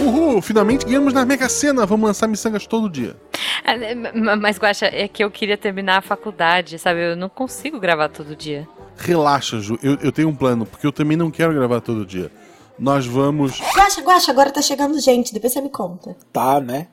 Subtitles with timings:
[0.00, 1.86] Uhul, finalmente ganhamos na Mega Sena.
[1.86, 3.16] Vamos lançar miçangas todo dia.
[3.64, 7.12] Ah, né, mas, Guaxa, é que eu queria terminar a faculdade, sabe?
[7.12, 8.66] Eu não consigo gravar todo dia.
[8.96, 9.78] Relaxa, Ju.
[9.82, 12.30] Eu, eu tenho um plano, porque eu também não quero gravar todo dia.
[12.78, 13.60] Nós vamos.
[13.74, 16.16] Guaxa, Guaxa, agora tá chegando gente, depois você me conta.
[16.32, 16.86] Tá, né?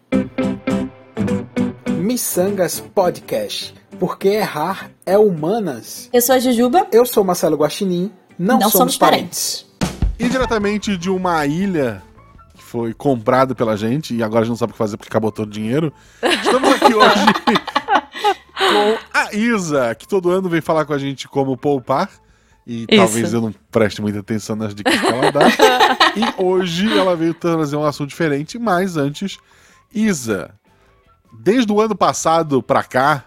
[1.92, 3.74] Missangas Podcast.
[4.00, 6.10] Porque errar é humanas.
[6.12, 6.88] Eu sou a Jujuba.
[6.92, 8.12] Eu sou Marcelo Guaxinim.
[8.38, 9.66] Não, Não somos, somos parentes.
[10.20, 12.02] E diretamente de uma ilha
[12.55, 15.09] que foi comprada pela gente e agora a gente não sabe o que fazer porque
[15.09, 15.94] acabou todo o dinheiro.
[16.22, 17.26] Estamos aqui hoje
[18.56, 22.09] com a Isa, que todo ano vem falar com a gente como poupar.
[22.68, 22.95] E Isso.
[22.95, 25.48] talvez eu não preste muita atenção nas dicas que ela dá.
[26.16, 29.38] e hoje ela veio trazer um assunto diferente, mas antes,
[29.94, 30.52] Isa,
[31.40, 33.23] desde o ano passado pra cá,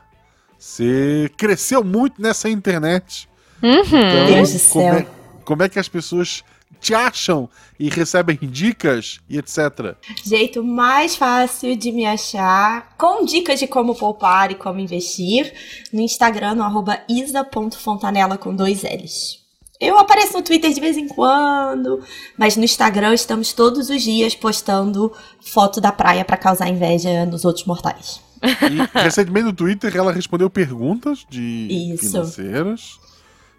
[0.59, 3.29] você cresceu muito nessa internet.
[3.63, 4.95] Então, Deus do como, céu.
[4.95, 5.07] é,
[5.45, 6.45] como é que as pessoas
[6.81, 7.49] te acham
[7.79, 9.97] e recebem dicas e etc.
[10.25, 15.53] Jeito mais fácil de me achar, com dicas de como poupar e como investir,
[15.93, 19.39] no Instagram, no arroba isa.fontanela com dois L's.
[19.81, 22.03] Eu apareço no Twitter de vez em quando,
[22.37, 27.45] mas no Instagram estamos todos os dias postando foto da praia pra causar inveja nos
[27.45, 28.21] outros mortais.
[28.43, 32.11] E recentemente no Twitter ela respondeu perguntas de Isso.
[32.11, 32.99] financeiras.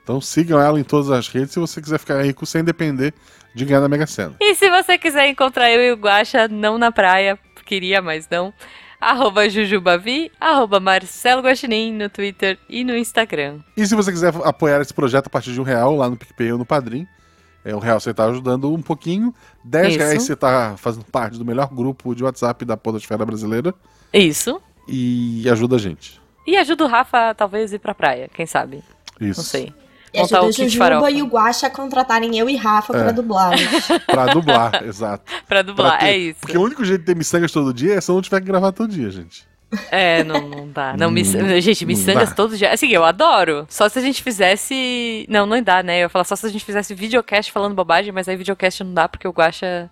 [0.09, 3.13] Então sigam ela em todas as redes se você quiser ficar rico sem depender
[3.53, 4.33] de ganhar na Mega Sena.
[4.39, 8.51] E se você quiser encontrar eu e o Guaxa, não na praia, queria, mas não,
[8.99, 13.59] arroba Jujubavi, arroba Marcelo Guaxinim no Twitter e no Instagram.
[13.77, 16.53] E se você quiser apoiar esse projeto a partir de um real lá no PicPay
[16.53, 17.07] ou no Padrim,
[17.63, 19.31] é, um real você está ajudando um pouquinho,
[19.63, 19.99] dez Isso.
[19.99, 23.75] reais você está fazendo parte do melhor grupo de WhatsApp da Podosfera Brasileira
[24.11, 24.59] Isso.
[24.87, 26.19] e ajuda a gente.
[26.47, 28.83] E ajuda o Rafa, talvez, ir pra praia, quem sabe?
[29.21, 29.41] Isso.
[29.41, 29.71] Não sei.
[30.13, 31.11] E Montar ajuda o a kit Jujuba farofa.
[31.11, 33.01] e o Guaxa a contratarem eu e Rafa É.
[33.03, 33.61] pra dublá-los.
[34.07, 35.23] Pra dublar, exato.
[35.47, 36.39] Pra dublar, Pra ter- é isso.
[36.41, 38.45] Porque o único jeito de ter miçangas todo dia é se eu não tiver que
[38.47, 39.47] gravar todo dia, gente.
[39.91, 40.97] É, não, não dá.
[40.97, 41.31] Não, miss...
[41.35, 42.73] Não- Gente, miçangas os dias.
[42.73, 43.67] Assim, eu adoro.
[43.69, 45.27] Só se a gente fizesse.
[45.29, 45.97] Não, não dá, né?
[45.97, 48.93] Eu ia falar só se a gente fizesse videocast falando bobagem, mas aí videocast não
[48.95, 49.87] dá porque o Guacha.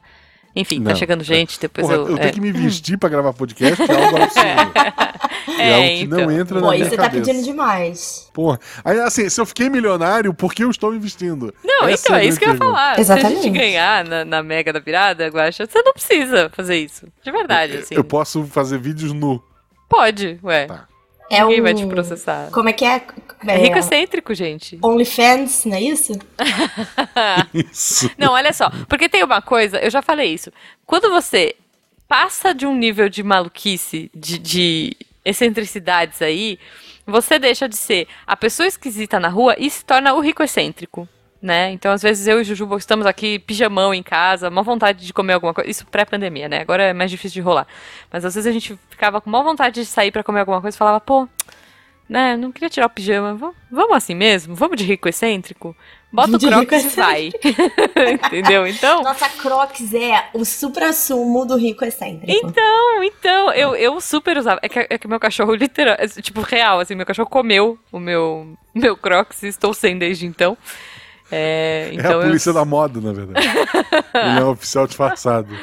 [0.60, 0.96] Enfim, tá Não.
[0.96, 2.08] chegando gente, depois Porra, eu.
[2.10, 2.20] eu é.
[2.20, 4.72] tenho que me vestir pra gravar podcast, é algo absurdo.
[5.60, 6.20] é, É, algo que então.
[6.20, 7.26] não entra Pô, na aí minha você tá cabeça.
[7.26, 8.30] pedindo demais.
[8.34, 8.60] Porra.
[8.84, 11.54] Aí, assim, se eu fiquei milionário, por que eu estou investindo?
[11.64, 12.94] Não, Essa então, a é isso que eu ia falar.
[12.96, 13.42] Se a Exatamente.
[13.44, 17.08] gente ganhar na, na Mega da Virada, Guacha, você não precisa fazer isso.
[17.24, 17.96] De verdade, assim.
[17.96, 19.42] Eu posso fazer vídeos nu.
[19.90, 20.66] Pode, ué.
[20.66, 20.88] Tá.
[21.30, 21.64] É Ninguém o...
[21.64, 22.50] vai te processar.
[22.52, 23.06] Como é que é?
[23.46, 24.80] É rico excêntrico, gente.
[24.84, 26.14] OnlyFans, não é isso?
[27.54, 28.10] Isso.
[28.18, 28.70] Não, olha só.
[28.88, 30.52] Porque tem uma coisa, eu já falei isso.
[30.86, 31.56] Quando você
[32.08, 36.58] passa de um nível de maluquice, de, de excentricidades aí,
[37.06, 41.08] você deixa de ser a pessoa esquisita na rua e se torna o rico excêntrico.
[41.40, 41.72] Né?
[41.72, 45.34] Então, às vezes, eu e Jujuba estamos aqui, pijamão em casa, má vontade de comer
[45.34, 45.70] alguma coisa.
[45.70, 46.62] Isso pré-pandemia, né?
[46.62, 47.68] Agora é mais difícil de rolar.
[48.12, 50.76] Mas às vezes a gente ficava com má vontade de sair pra comer alguma coisa
[50.76, 51.30] e falava, pô,
[52.10, 53.36] né, não queria tirar o pijama.
[53.36, 54.56] Vamos, vamos assim mesmo?
[54.56, 55.76] Vamos de rico excêntrico?
[56.12, 57.32] Bota o De crocs e vai.
[58.26, 58.66] Entendeu?
[58.66, 59.04] Então.
[59.04, 62.32] Nossa, Crocs é o supra-sumo do rico excêntrico.
[62.32, 64.60] Então, então, eu, eu super usava.
[64.64, 68.00] É que, é que meu cachorro, literal, é, tipo, real, assim, meu cachorro comeu o
[68.00, 70.58] meu, meu Crocs e estou sem desde então.
[71.32, 73.48] É, É então a polícia eu, da moda, na verdade.
[74.14, 75.56] Ele é um oficial disfarçado.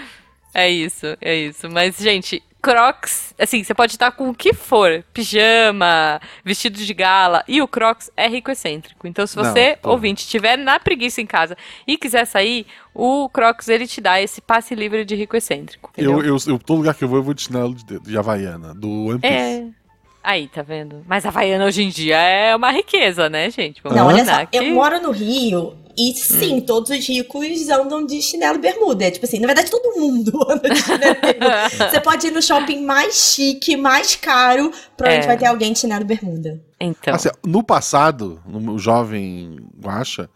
[0.52, 1.69] É isso, é isso.
[1.69, 7.44] Mas, gente, Crocs, assim, você pode estar com o que for, pijama, vestido de gala,
[7.47, 9.06] e o Crocs é rico excêntrico.
[9.06, 9.92] Então, se Não, você, porra.
[9.94, 14.41] ouvinte, estiver na preguiça em casa e quiser sair, o Crocs, ele te dá esse
[14.41, 15.91] passe livre de rico excêntrico.
[15.96, 16.36] Eu, entendeu?
[16.36, 19.08] eu, eu, todo lugar que eu vou, eu vou de chinelo de, de Havaiana, do
[19.08, 19.34] One Piece.
[19.34, 19.83] É.
[20.26, 21.04] Aí, tá vendo?
[21.06, 23.82] Mas a Havaiana hoje em dia é uma riqueza, né, gente?
[23.82, 28.04] Vamos Não, olha só, que- eu moro no Rio e sim, todos os ricos andam
[28.06, 29.04] de chinelo e bermuda.
[29.04, 31.68] É tipo assim, na verdade todo mundo anda de chinelo e bermuda.
[31.90, 35.26] Você pode ir no shopping mais chique, mais caro, provavelmente É.
[35.26, 36.58] vai ter alguém de chinelo e bermuda.
[36.80, 37.14] Então.
[37.14, 40.30] Assim, no passado, no meu jovem Guaxa,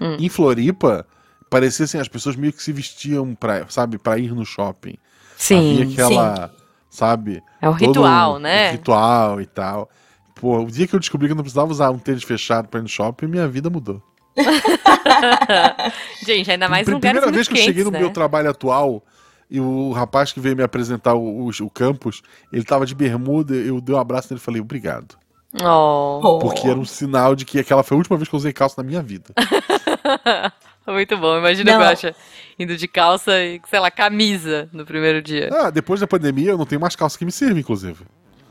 [0.00, 0.16] Hum.
[0.18, 1.06] em Floripa,
[1.50, 4.96] parecia assim, as pessoas meio que se vestiam pra, sabe, pra ir no shopping.
[5.36, 5.82] sim.
[5.82, 6.54] Havia aquela,
[6.94, 7.42] sabe?
[7.60, 8.68] É o todo ritual, um- né?
[8.68, 9.90] um ritual e tal.
[10.34, 12.78] Pô, o dia que eu descobri que eu não precisava usar um tênis fechado pra
[12.78, 14.00] ir no shopping, minha vida mudou.
[16.24, 17.98] gente, ainda mais lugares Primeira vez que eu cheguei no né?
[18.00, 19.02] meu trabalho atual,
[19.50, 23.54] e o rapaz que veio me apresentar o, o, o campus, ele tava de bermuda,
[23.54, 25.16] eu dei um abraço nele e falei, obrigado.
[25.62, 26.38] Oh.
[26.40, 28.74] Porque era um sinal de que aquela foi a última vez que eu usei calça
[28.78, 29.32] na minha vida.
[30.92, 31.38] Muito bom.
[31.38, 31.78] Imagina Não.
[31.78, 32.14] o Guaxa
[32.58, 35.48] indo de calça e, sei lá, camisa no primeiro dia.
[35.52, 38.04] Ah, depois da pandemia eu não tenho mais calça que me sirva, inclusive.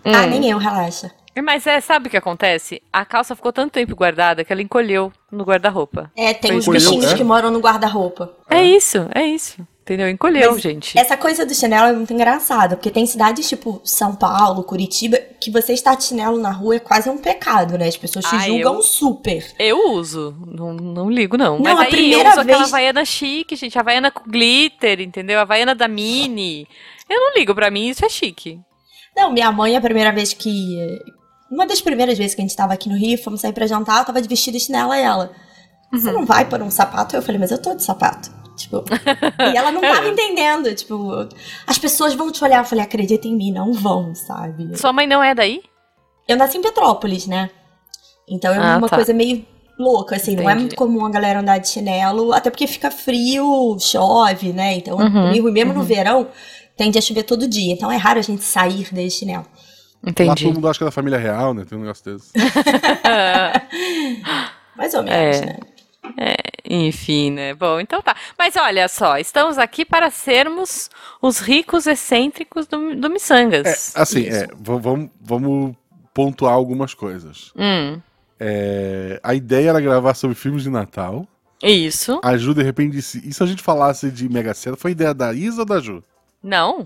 [0.05, 0.27] Ah, Hum.
[0.29, 1.11] nem eu, relaxa.
[1.43, 2.81] Mas é, sabe o que acontece?
[2.91, 6.11] A calça ficou tanto tempo guardada que ela encolheu no guarda-roupa.
[6.15, 7.15] É, tem Foi uns encolheu, bichinhos é?
[7.17, 8.31] que moram no guarda-roupa.
[8.49, 9.65] É isso, é isso.
[9.83, 10.07] Entendeu?
[10.09, 10.97] Encolheu, Mas gente.
[10.97, 15.51] Essa coisa do chinelo é muito engraçada, porque tem cidades tipo São Paulo, Curitiba, que
[15.51, 17.89] você estar de chinelo na rua é quase um pecado, né?
[17.89, 19.45] As pessoas te Ah, julgam eu- super.
[19.59, 21.57] Eu uso, não, não ligo não.
[21.57, 23.77] Não, Mas a aí primeira eu uso aquela vez- Havaiana chique, gente.
[23.77, 25.37] Havaiana com glitter, entendeu?
[25.41, 26.65] Havaiana da Mini.
[27.09, 28.61] Eu não ligo, pra mim isso é chique.
[29.13, 30.77] Não, minha mãe, a primeira vez que.
[31.51, 33.99] Uma das primeiras vezes que a gente tava aqui no Rio, fomos sair pra jantar,
[33.99, 35.31] eu tava de vestido e chinela e ela.
[35.91, 36.13] Você Uhum.
[36.21, 37.15] não vai pôr um sapato?
[37.17, 38.31] Eu falei, mas eu tô de sapato.
[38.63, 38.83] Tipo,
[39.53, 40.73] e ela não tava entendendo.
[40.75, 41.27] Tipo,
[41.67, 42.59] as pessoas vão te olhar.
[42.59, 44.77] Eu falei, acredita em mim, não vão, sabe?
[44.77, 45.61] Sua mãe não é daí?
[46.27, 47.49] Eu nasci em Petrópolis, né?
[48.27, 48.95] Então é Ah, uma tá.
[48.95, 49.45] coisa meio
[49.77, 50.35] louca, assim.
[50.35, 50.59] Não é Entendi.
[50.61, 54.75] muito comum a galera andar de chinelo, até porque fica frio, chove, né?
[54.75, 56.27] Então, Uhum, comigo, e mesmo no verão,
[56.77, 57.73] tende a chover todo dia.
[57.73, 59.45] Então é raro a gente sair de chinelo.
[60.01, 60.43] Lá Entendi.
[60.45, 61.65] todo mundo acha que é da família real, né?
[61.67, 62.31] Tem um negócio desse.
[64.77, 65.45] Mais ou menos, É.
[65.45, 65.57] né?
[66.65, 67.53] Enfim, né?
[67.53, 68.15] Bom, então tá.
[68.37, 70.89] Mas olha só, estamos aqui para sermos
[71.21, 73.91] os ricos excêntricos do, do É, Missangas.
[73.95, 74.37] assim, Isso.
[74.43, 75.75] é, vamos, vamos
[76.13, 77.51] pontuar algumas coisas.
[77.55, 77.99] Hum,
[78.39, 81.27] É, a ideia era gravar sobre filmes de Natal.
[81.61, 82.19] isso.
[82.23, 83.21] A Ju, de repente, disse.
[83.27, 84.75] E se a gente falasse de Mega Sena?
[84.77, 86.03] Foi ideia da Isa ou da Ju?
[86.41, 86.85] Não,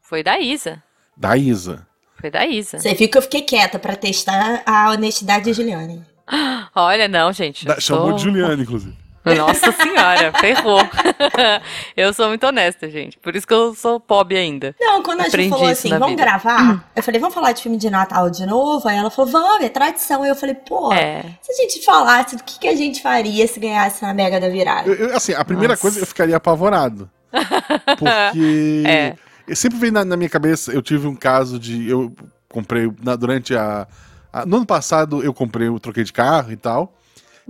[0.00, 0.82] foi da Isa.
[1.16, 1.86] Da Isa.
[2.20, 2.78] Foi da Isa.
[2.78, 6.02] Você viu que eu fiquei quieta pra testar a honestidade de Juliane.
[6.74, 7.66] Olha, não, gente.
[7.66, 8.94] eu Da- chamou sou- de Juliana, inclusive.
[9.24, 10.80] Nossa senhora, ferrou.
[11.96, 13.18] eu sou muito honesta, gente.
[13.18, 14.74] Por isso que eu sou pobre ainda.
[14.80, 16.22] Não, quando a Ju Aprendi falou assim, vamos vida.
[16.22, 18.88] gravar, eu falei, vamos falar de filme de Natal de novo?
[18.88, 20.24] Aí ela falou, vamos, é tradição.
[20.24, 21.22] E eu falei, pô, É.
[21.42, 24.48] se a gente falasse do que, que a gente faria se ganhasse na Mega da
[24.48, 24.88] Virada.
[24.88, 25.82] Eu- eu, assim, a primeira Nossa.
[25.82, 27.08] coisa eu ficaria apavorado.
[27.98, 28.82] Porque.
[28.86, 29.14] É.
[29.46, 31.88] eu sempre vem na, na minha cabeça, eu tive um caso de.
[31.88, 32.12] Eu
[32.48, 32.90] comprei.
[33.02, 33.86] na- durante a,
[34.32, 36.92] a- No ano passado eu comprei, eu troquei de carro e tal.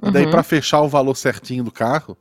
[0.02, 0.31] E daí, Uhum.
[0.31, 2.17] pra fechar o valor certinho do carro,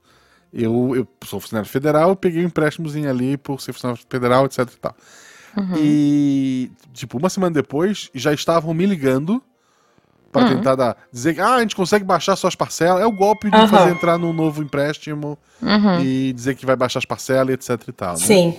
[0.54, 4.60] eu, eu sou funcionário federal, eu peguei um empréstimozinho ali por ser funcionário federal, etc
[4.60, 4.96] e tal.
[5.58, 5.74] Uhum.
[5.78, 9.42] E, tipo, uma semana depois, já estavam me ligando
[10.32, 10.48] pra Uhum.
[10.50, 13.02] tentar dar, dizer que ah, a gente consegue baixar suas parcelas.
[13.02, 13.68] É o golpe de Aham.
[13.68, 16.00] fazer entrar num novo empréstimo Uhum.
[16.02, 18.14] e dizer que vai baixar as parcelas, etc e tal.
[18.14, 18.20] né?
[18.20, 18.56] Sim.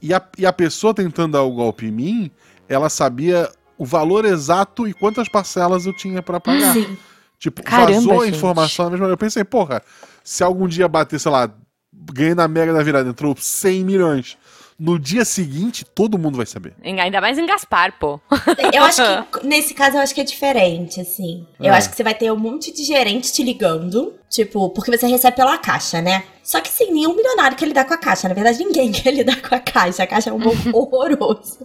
[0.00, 2.30] E, a, e a pessoa tentando dar o golpe em mim,
[2.68, 6.72] ela sabia o valor exato e quantas parcelas eu tinha pra pagar.
[6.72, 6.96] Sim.
[7.42, 8.36] Tipo, Caramba, vazou a gente.
[8.36, 9.14] informação na mesma hora.
[9.14, 9.82] Eu pensei, porra,
[10.22, 11.52] se algum dia bater, sei lá,
[11.92, 14.38] ganhei na Mega da Virada, entrou 100 milhões.
[14.78, 16.72] No dia seguinte, todo mundo vai saber.
[16.84, 18.20] Ainda mais em Gaspar, pô.
[18.72, 19.02] Eu acho
[19.32, 21.44] que, nesse caso, eu acho que é diferente, assim.
[21.58, 21.76] Eu É.
[21.76, 25.36] acho que você vai ter um monte de gerente te ligando, tipo, porque você recebe
[25.36, 26.22] pela caixa, né?
[26.44, 28.28] Só que, sim, nenhum milionário quer lidar com a caixa.
[28.28, 30.04] Na verdade, ninguém quer lidar com a caixa.
[30.04, 31.58] A caixa é um povo horroroso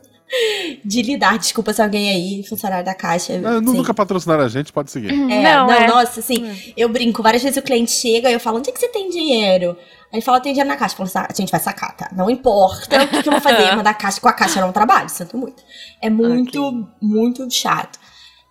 [0.83, 1.37] de lidar.
[1.37, 3.33] Desculpa se alguém aí, funcionário da caixa.
[3.43, 3.65] Ah, sim.
[3.65, 5.09] Nunca patrocinaram a gente, pode seguir.
[5.11, 5.87] É, não, não, é.
[5.87, 7.23] nossa, assim, eu brinco.
[7.23, 9.77] Várias vezes o cliente chega e eu falo, onde é que você tem dinheiro?
[10.11, 10.93] Aí ele fala, tem dinheiro na caixa.
[10.93, 12.09] Eu falo, "Sa- a gente vai sacar, tá?
[12.13, 13.73] Não importa o que, que eu vou fazer.
[13.75, 15.61] Mandar caixa com a caixa eu não trabalho, sinto muito.
[16.01, 17.99] É muito, muito chato.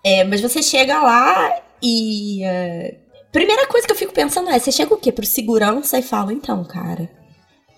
[0.05, 1.53] É, mas você chega lá
[1.83, 2.43] e.
[2.45, 2.97] é,
[3.33, 5.11] primeira coisa que eu fico pensando é: você chega o quê?
[5.11, 7.11] Pro segurança e fala, então, cara,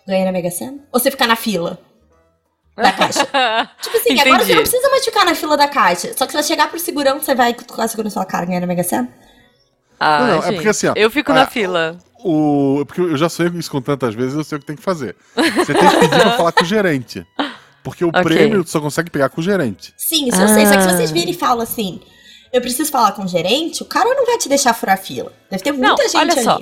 [0.07, 0.79] ganhei na Mega Sena?
[0.93, 1.79] Ou você fica na fila?
[2.83, 3.27] Da caixa.
[3.83, 4.55] Tipo assim, agora você Entendi.
[4.55, 6.13] não precisa mais ficar na fila da caixa.
[6.17, 8.61] Só que se você chegar pro segurança, você vai com a segurança e cara, ganhei
[8.61, 9.09] na Mega Sena?
[10.01, 11.99] Ah, Não, não, é gente, porque assim, ó, Eu fico ah, na fila.
[12.25, 14.83] O, porque eu já sonhei isso com tantas vezes, eu sei o que tem que
[14.83, 15.17] fazer.
[15.35, 17.27] Você tem que pedir pra falar com o gerente.
[17.83, 18.23] Porque o Ok.
[18.23, 19.93] prêmio só consegue pegar com o gerente.
[19.97, 20.67] Sim, isso eu sei.
[20.67, 20.97] Só que se Ah.
[20.97, 22.01] vocês virem e falam assim,
[22.53, 25.33] eu preciso falar com o gerente, o cara não vai te deixar furar fila.
[25.51, 26.43] Deve ter muita Não, gente olha ali.
[26.45, 26.61] só.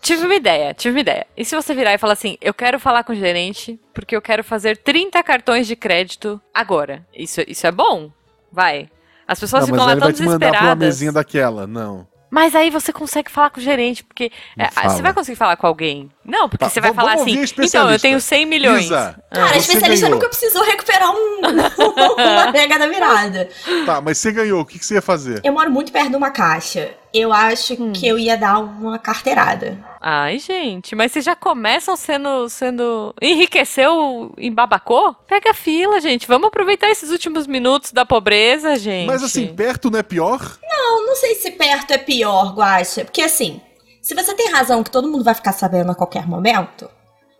[0.00, 1.26] Tive uma ideia, tive uma ideia.
[1.36, 4.22] E se você virar e falar assim, eu quero falar com o gerente, porque eu
[4.22, 7.04] quero fazer 30 cartões de crédito agora.
[7.14, 8.10] Isso, isso é bom?
[8.50, 8.88] Vai.
[9.26, 10.86] As pessoas Não, ficam mas lá ele tão vai te mandar pra uma desesperadas.
[10.88, 11.66] mesinha daquela.
[11.66, 12.06] Não.
[12.30, 14.90] Mas aí você consegue falar com o gerente, porque é, fala.
[14.90, 16.10] você vai conseguir falar com alguém.
[16.24, 18.84] Não, porque Tá, você vai falar assim, então, eu tenho 100 milhões.
[18.84, 20.16] Isa, Cara, a especialista ganhou.
[20.20, 21.40] nunca precisou recuperar um,
[22.18, 23.48] uma mega da virada.
[23.86, 25.40] Tá, mas você ganhou, o que, que você ia fazer?
[25.42, 26.90] Eu moro muito perto de uma caixa.
[27.14, 27.92] Eu acho Hum.
[27.92, 29.78] que eu ia dar uma carteirada.
[30.00, 32.48] Ai, gente, mas vocês já começam sendo.
[32.48, 33.14] sendo.
[33.20, 35.14] Enriqueceu em babacô?
[35.26, 36.26] Pega a fila, gente.
[36.26, 39.06] Vamos aproveitar esses últimos minutos da pobreza, gente.
[39.06, 40.58] Mas assim, perto não é pior?
[40.62, 43.04] Eu não sei se perto é pior, Guaxa.
[43.04, 43.60] Porque assim,
[44.00, 46.88] se você tem razão que todo mundo vai ficar sabendo a qualquer momento,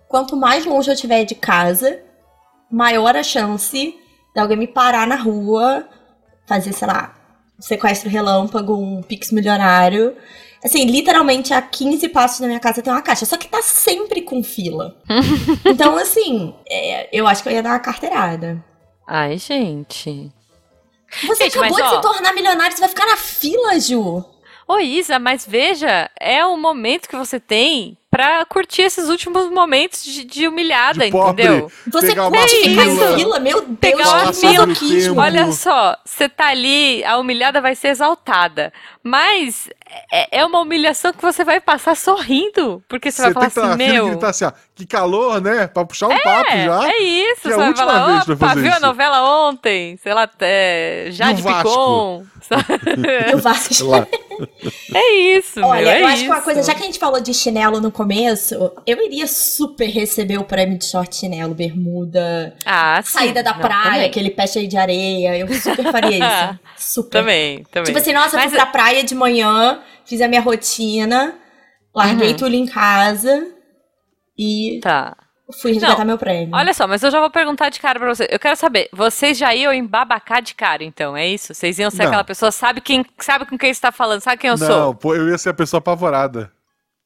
[0.09, 2.01] quanto mais longe eu estiver de casa,
[2.71, 3.95] maior a chance
[4.35, 5.89] de alguém me parar na rua,
[6.47, 7.15] fazer, sei lá,
[7.59, 10.17] um sequestro relâmpago, um pix milionário.
[10.65, 14.23] Assim, literalmente a 15 passos da minha casa tem uma caixa, só que tá sempre
[14.23, 14.97] com fila.
[15.65, 18.63] então, assim, é, eu acho que eu ia dar uma carteirada.
[19.07, 20.33] Ai, gente.
[21.27, 24.25] Você Gente, acabou mas, de ó- se tornar milionário, você vai ficar na fila, Ju.
[24.67, 30.05] Ô, Isa, mas veja, é o momento que você tem pra curtir esses últimos momentos
[30.05, 31.43] de, de humilhada, De pobre.
[31.45, 31.73] entendeu?
[31.91, 33.13] Você curte ficar fila.
[33.13, 34.67] em fila, meu Deus, Pegar uma fila.
[35.17, 38.71] Olha só, você tá ali, a humilhada vai ser exaltada.
[39.03, 39.71] Mas
[40.13, 42.83] é, é uma humilhação que você vai passar sorrindo.
[42.89, 44.09] Porque você, vai falar assim, meu.
[44.09, 45.67] gritar assim, ó, que calor, né?
[45.67, 46.89] Pra puxar um papo É, já.
[46.91, 48.87] é isso, que é a você vai última falar, vez opa, fazer viu a isso."
[48.87, 49.97] novela ontem?
[50.03, 51.69] Sei lá, é, E o Vasco?
[51.69, 52.25] Picon.
[53.31, 54.07] Eu faço- Sei lá.
[54.95, 56.25] é isso, Olha, meu, é eu acho isso.
[56.25, 58.55] que uma coisa, já que a gente falou de chinelo no começo,
[58.87, 63.19] eu iria super receber o prêmio de short chinelo, bermuda, Ah, sim.
[63.19, 64.07] saída da Não, praia, também.
[64.07, 65.37] aquele pé cheio de areia.
[65.37, 66.59] Eu super faria isso.
[66.95, 67.19] Super.
[67.19, 67.87] Também, também.
[67.87, 71.35] Tipo assim, nossa, eu Mas fui pra praia de manhã, fiz a minha rotina,
[71.95, 72.37] larguei Uhum.
[72.37, 73.47] tudo em casa
[74.39, 75.17] e Tá.
[75.61, 76.55] fui resgatar Não, meu prêmio.
[76.55, 78.29] Olha só, mas eu já vou perguntar de cara pra vocês.
[78.31, 81.55] Eu quero saber, vocês já iam embabacar de cara, então, é isso?
[81.55, 82.07] Vocês iam ser Não.
[82.07, 84.95] aquela pessoa, sabe quem sabe com quem você tá falando, sabe quem eu Não, sou?
[84.95, 86.53] pô, eu ia ser a pessoa apavorada.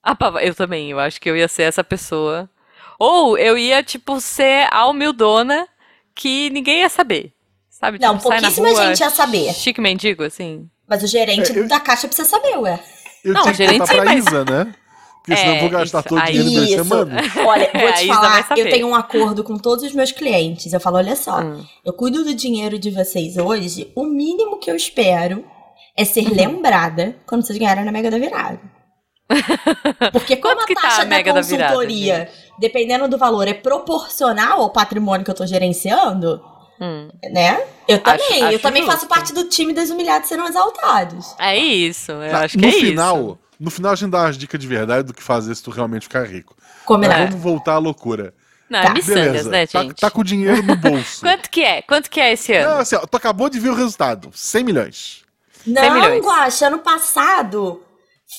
[0.02, 2.50] Ah, pá, eu também, eu acho que eu ia ser essa pessoa.
[2.98, 5.66] Ou eu ia, tipo, ser a humildona
[6.14, 7.32] que ninguém ia saber.
[7.70, 7.98] Sabe?
[8.00, 9.52] Não, tipo, pouquíssima rua, gente ia saber.
[9.54, 10.68] Chique mendigo, assim.
[10.88, 12.78] Mas o gerente É, eu- da caixa precisa saber, ué.
[13.24, 14.74] Eu Não, tinha que gerente, pra sim, mas- Isa, né?
[15.24, 16.74] Porque senão eu vou É, gastar isso, todo o dinheiro Isso.
[16.84, 17.26] semanas.
[17.46, 20.72] Olha, vou É, te falar, eu tenho um acordo com todos os meus clientes.
[20.72, 21.64] Eu falo, olha só, Hum.
[21.84, 25.44] eu cuido do dinheiro de vocês hoje, o mínimo que eu espero
[25.96, 26.34] é ser Uhum.
[26.34, 28.58] lembrada quando vocês ganharem na Mega da Virada.
[30.12, 33.54] Porque como a tá taxa a da Mega da Virada, consultoria, dependendo do valor, é
[33.54, 36.40] proporcional ao patrimônio que eu tô gerenciando,
[36.80, 37.08] Hum.
[37.32, 37.62] né?
[37.86, 38.92] Eu também, eu acho também justo.
[38.96, 41.32] faço parte do time das humilhadas serão exaltados.
[41.38, 43.38] É isso, eu acho que no é final, isso.
[43.58, 46.02] No final a gente dá umas dicas de verdade do que fazer se tu realmente
[46.04, 46.56] ficar rico.
[46.84, 47.26] Como Mas é.
[47.26, 48.34] vamos voltar à loucura.
[48.68, 48.94] Não, é Tá.
[48.94, 49.50] miçangas, Beleza.
[49.50, 49.94] né, tá, gente?
[49.94, 51.20] tá com o dinheiro no bolso.
[51.26, 51.82] Quanto que é?
[51.82, 52.70] Quanto que é esse ano?
[52.70, 54.30] Não, assim, ó, tu acabou de ver o resultado.
[54.32, 55.22] 100 milhões.
[55.66, 56.24] Não, milhões.
[56.24, 57.82] Guaxa, ano passado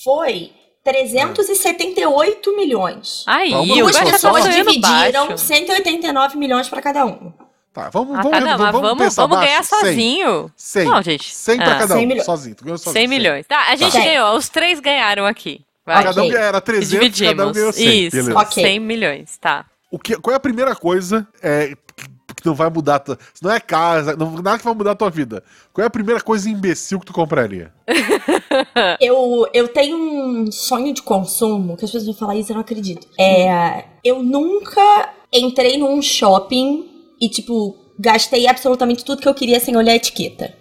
[0.03, 0.51] foi
[0.83, 3.23] 378 milhões.
[3.27, 5.37] Aí, tá pessoas sonhando dividiram baixo.
[5.45, 7.31] 189 milhões pra cada um.
[7.73, 9.49] Tá, vamos, Ah, vamos, tá, não, vamos, vamos, pensar vamos baixo.
[9.51, 9.79] ganhar 100.
[9.79, 10.51] sozinho.
[10.55, 10.85] 100.
[10.85, 11.33] Não, gente.
[11.33, 12.25] 100 pra Ah, cada 100 um, milhões.
[12.25, 12.55] sozinho.
[12.55, 12.93] Tu ganhou sozinho.
[12.93, 13.47] 100 milhões.
[13.47, 14.03] Tá, a gente Cem.
[14.03, 15.61] ganhou, os três ganharam aqui.
[15.85, 16.03] Vai.
[16.03, 17.51] Cada um era 300, cada um Dividimos.
[17.57, 17.99] ganhou 100.
[18.07, 18.39] Isso, Beleza.
[18.39, 18.63] Ok.
[18.63, 19.65] 100 milhões, tá.
[19.89, 21.73] O que, qual é a primeira coisa é,
[22.35, 23.01] que, não vai mudar?
[23.33, 25.43] Se não é casa, não, nada que vai mudar a tua vida.
[25.73, 27.71] Qual é a primeira coisa imbecil que tu compraria?
[28.99, 32.61] Eu, eu tenho um sonho de consumo, que as pessoas vão falar isso, eu não
[32.61, 33.07] acredito.
[33.19, 36.89] É, eu nunca entrei num shopping
[37.19, 40.53] e, tipo, gastei absolutamente tudo que eu queria sem olhar a etiqueta.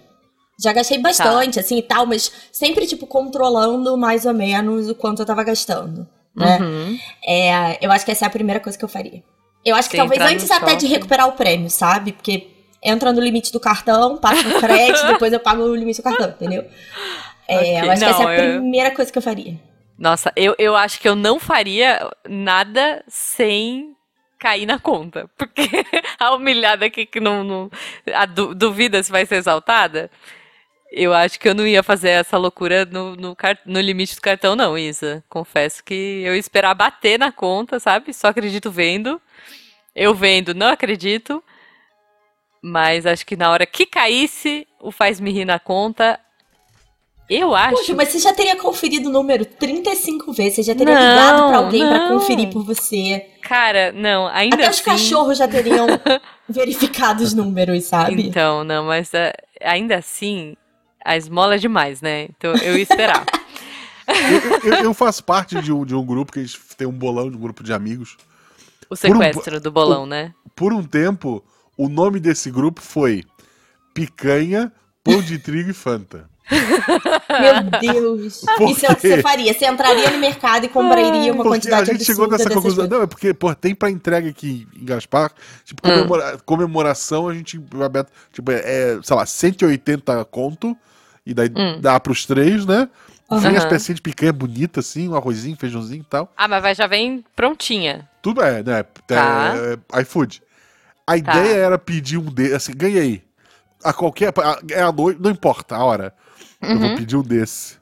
[0.61, 5.21] Já gastei bastante, assim, e tal, mas sempre, tipo, controlando mais ou menos o quanto
[5.21, 6.59] eu tava gastando, né?
[6.61, 6.97] Uhum.
[7.25, 9.23] É, eu acho que essa é a primeira coisa que eu faria.
[9.65, 12.11] Eu acho que Você talvez antes até de recuperar o prêmio, sabe?
[12.11, 12.47] Porque
[12.83, 16.29] entra no limite do cartão, passa no crédito, depois eu pago o limite do cartão,
[16.29, 16.65] entendeu?
[17.47, 19.59] É, Ok, Eu acho que essa é não, a eu- primeira coisa que eu faria.
[19.97, 23.92] Nossa, eu, eu acho que eu não faria nada sem
[24.43, 25.29] cair na conta.
[25.37, 25.63] Porque
[26.19, 27.43] a humilhada aqui que não.
[27.43, 27.71] não
[28.13, 30.11] a du- duvida se vai ser exaltada.
[30.91, 33.35] Eu acho que eu não ia fazer essa loucura no, no,
[33.65, 35.23] no limite do cartão, não, Isa.
[35.29, 38.13] Confesso que eu ia esperar bater na conta, sabe?
[38.13, 39.19] Só acredito vendo.
[39.95, 41.43] Eu vendo, não acredito.
[42.61, 46.19] Mas acho que na hora que caísse, o faz-me rir na conta.
[47.29, 47.75] Eu acho.
[47.77, 51.47] Poxa, mas você já teria conferido o número 35 vezes, você já teria Não, ligado
[51.47, 52.19] pra alguém pra não.
[52.19, 53.25] conferir por você.
[53.41, 54.83] Cara, não, ainda Até os assim.
[54.83, 55.87] cachorros já teriam
[56.49, 58.27] verificado os números, sabe?
[58.27, 60.55] Então, não, mas é, ainda assim,
[61.03, 62.23] a esmola é demais, né?
[62.37, 63.25] Então eu ia esperar.
[64.05, 66.91] Eu, eu- eu faço parte de um, de um grupo que a gente tem um
[66.91, 68.17] bolão de um grupo de amigos.
[68.89, 70.33] O sequestro do bolão, né?
[70.53, 71.41] Por um tempo,
[71.77, 73.23] o nome desse grupo foi
[73.93, 76.29] Picanha, Pão de Trigo e Fanta.
[76.49, 78.41] Meu Deus.
[78.57, 79.53] Por Isso é o que você faria.
[79.53, 82.75] Você entraria no mercado e compraria uma Porque quantidade a gente chegou nessa conclusão.
[82.75, 82.89] coisas.
[82.89, 85.31] Não, é porque, pô, tem pra entrega aqui em Gaspar.
[85.63, 85.91] Tipo, Hum.
[85.91, 87.59] comemora- comemoração, a gente
[88.31, 90.75] Tipo, é, é, sei lá, 180 conto.
[91.25, 91.79] E daí Hum.
[91.79, 92.89] dá pros três, né?
[93.31, 93.69] Vem as Aham.
[93.69, 96.31] pecinhas de picanha bonita, assim, um arrozinho, feijãozinho e tal.
[96.37, 98.07] Ah, mas vai, já vem prontinha.
[98.21, 98.83] Tudo é, né?
[99.07, 99.53] Tá.
[99.95, 100.41] é, iFood.
[101.07, 103.23] A ideia era pedir um desse, assim, ganhei.
[103.83, 104.33] A qualquer.
[104.37, 106.13] a- É a noite, não importa a hora.
[106.63, 106.95] Eu vou Uhum.
[106.95, 107.77] pedir um desse.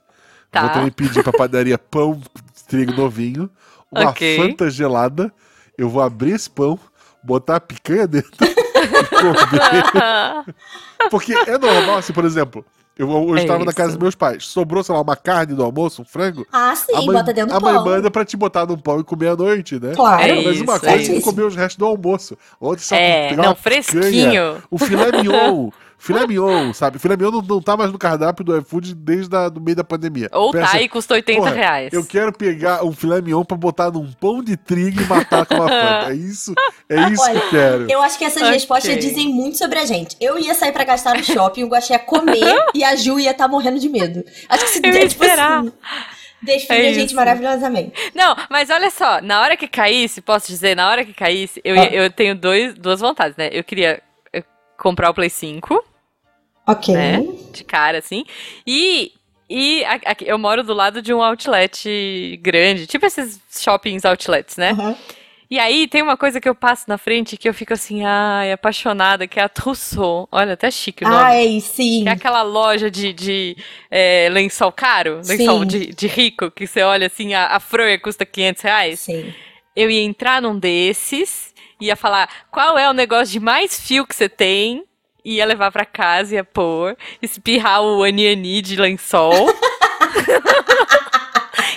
[0.51, 0.61] Tá.
[0.61, 3.49] Vou também pedir pra padaria pão de trigo novinho,
[3.91, 4.37] uma Ok.
[4.37, 5.31] Fanta gelada.
[5.77, 6.77] Eu vou abrir esse pão,
[7.23, 8.45] botar a picanha dentro e
[9.09, 10.55] comer.
[11.09, 12.63] Porque é normal, assim, por exemplo,
[12.97, 14.45] eu hoje É estava na casa dos meus pais.
[14.45, 16.45] Sobrou, sei lá, uma carne do almoço, um frango.
[16.51, 17.85] Ah, sim, a mãe, bota dentro a do mãe pão.
[17.85, 19.93] manda pra te botar no pão e comer à noite, né?
[19.95, 20.21] Claro.
[20.21, 22.37] É Mas uma isso, coisa é é comer os restos do almoço.
[22.59, 24.63] Outra só É, não, uma picanha, fresquinho.
[24.69, 25.69] O filé mignon
[26.03, 26.97] Filé mignon, sabe?
[26.97, 29.83] Filé mignon não, não tá mais no cardápio do iFood desde a, do meio da
[29.83, 30.27] pandemia.
[30.31, 31.93] Ou Pensa, tá e custa 80 porra, reais.
[31.93, 35.53] Eu quero pegar um filé mignon pra botar num pão de trigo e matar com
[35.53, 36.11] uma fanta.
[36.11, 36.55] É isso,
[36.89, 37.91] é isso Olha, que eu quero.
[37.91, 38.53] Eu acho que essas Ok.
[38.53, 40.17] respostas dizem muito sobre a gente.
[40.19, 43.29] Eu ia sair pra gastar no shopping, o Guaxé ia comer e a Ju ia
[43.31, 44.23] estar morrendo de medo.
[44.49, 45.59] Acho que se Eu ia tipo esperar.
[45.59, 45.71] assim,
[46.41, 47.93] define É a gente maravilhosamente.
[48.15, 51.75] Não, mas olha só, na hora que caísse, posso dizer, na hora que caísse, eu,
[51.75, 53.49] ia- eu tenho dois, duas vontades, né?
[53.51, 54.01] Eu queria
[54.33, 54.43] eh,
[54.79, 55.83] comprar o Play 5,
[56.71, 56.93] Ok.
[56.93, 57.23] né?
[57.51, 58.23] De cara, assim.
[58.65, 59.11] E,
[59.49, 64.71] e aqui, eu moro do lado de um outlet grande, tipo esses shoppings outlets, né?
[64.71, 64.95] Aham.
[65.51, 68.53] E aí tem uma coisa que eu passo na frente que eu fico assim, ai,
[68.53, 70.25] apaixonada, que é a Trousseau.
[70.31, 71.21] Olha, até chique o nome.
[71.21, 72.03] Ai, sim.
[72.03, 73.57] Que é aquela loja de, de
[73.89, 78.25] é, lençol caro, lençol de, de rico, que você olha assim, a, a fronha custa
[78.25, 78.99] 500 reais.
[79.01, 79.33] Sim.
[79.75, 84.15] Eu ia entrar num desses, ia falar qual é o negócio de mais fio que
[84.15, 84.85] você tem,
[85.23, 89.31] ia levar pra casa, ia pôr, espirrar o aniani de lençol.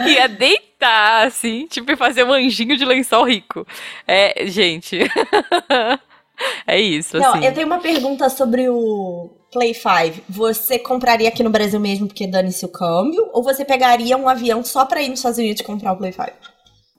[0.06, 3.66] ia deitar, assim, tipo, e fazer um anjinho de lençol rico.
[4.06, 4.98] É, gente.
[6.66, 7.44] é isso, Não, assim.
[7.44, 10.24] eu tenho uma pergunta sobre o Play 5.
[10.28, 13.28] Você compraria aqui no Brasil mesmo porque dane-se o câmbio?
[13.32, 16.30] Ou você pegaria um avião só pra ir nos Estados Unidos comprar o Play 5?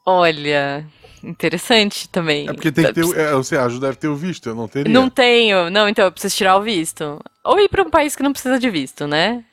[0.06, 0.86] Olha,
[1.25, 2.48] interessante também.
[2.48, 3.17] É porque tem que ter.
[3.17, 4.94] É, você ajuda deve ter o visto, eu não teria.
[4.94, 5.70] Não tenho.
[5.70, 7.20] Não, então eu preciso tirar o visto.
[7.44, 9.44] Ou ir pra um país que não precisa de visto, né?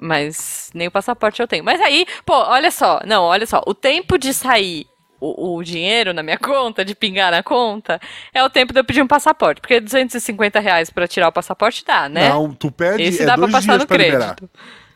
[0.00, 1.64] Mas nem o passaporte eu tenho.
[1.64, 3.00] Mas aí, pô, olha só.
[3.04, 3.62] Não, olha só.
[3.66, 4.86] O tempo de sair
[5.22, 8.00] o, o dinheiro na minha conta, de pingar na conta,
[8.34, 9.60] é o tempo de eu pedir um passaporte.
[9.60, 12.28] Porque 250 reais pra tirar o passaporte dá, né?
[12.28, 14.36] Não, tu pede Esse é dá pra dois passar dias no pra liberar.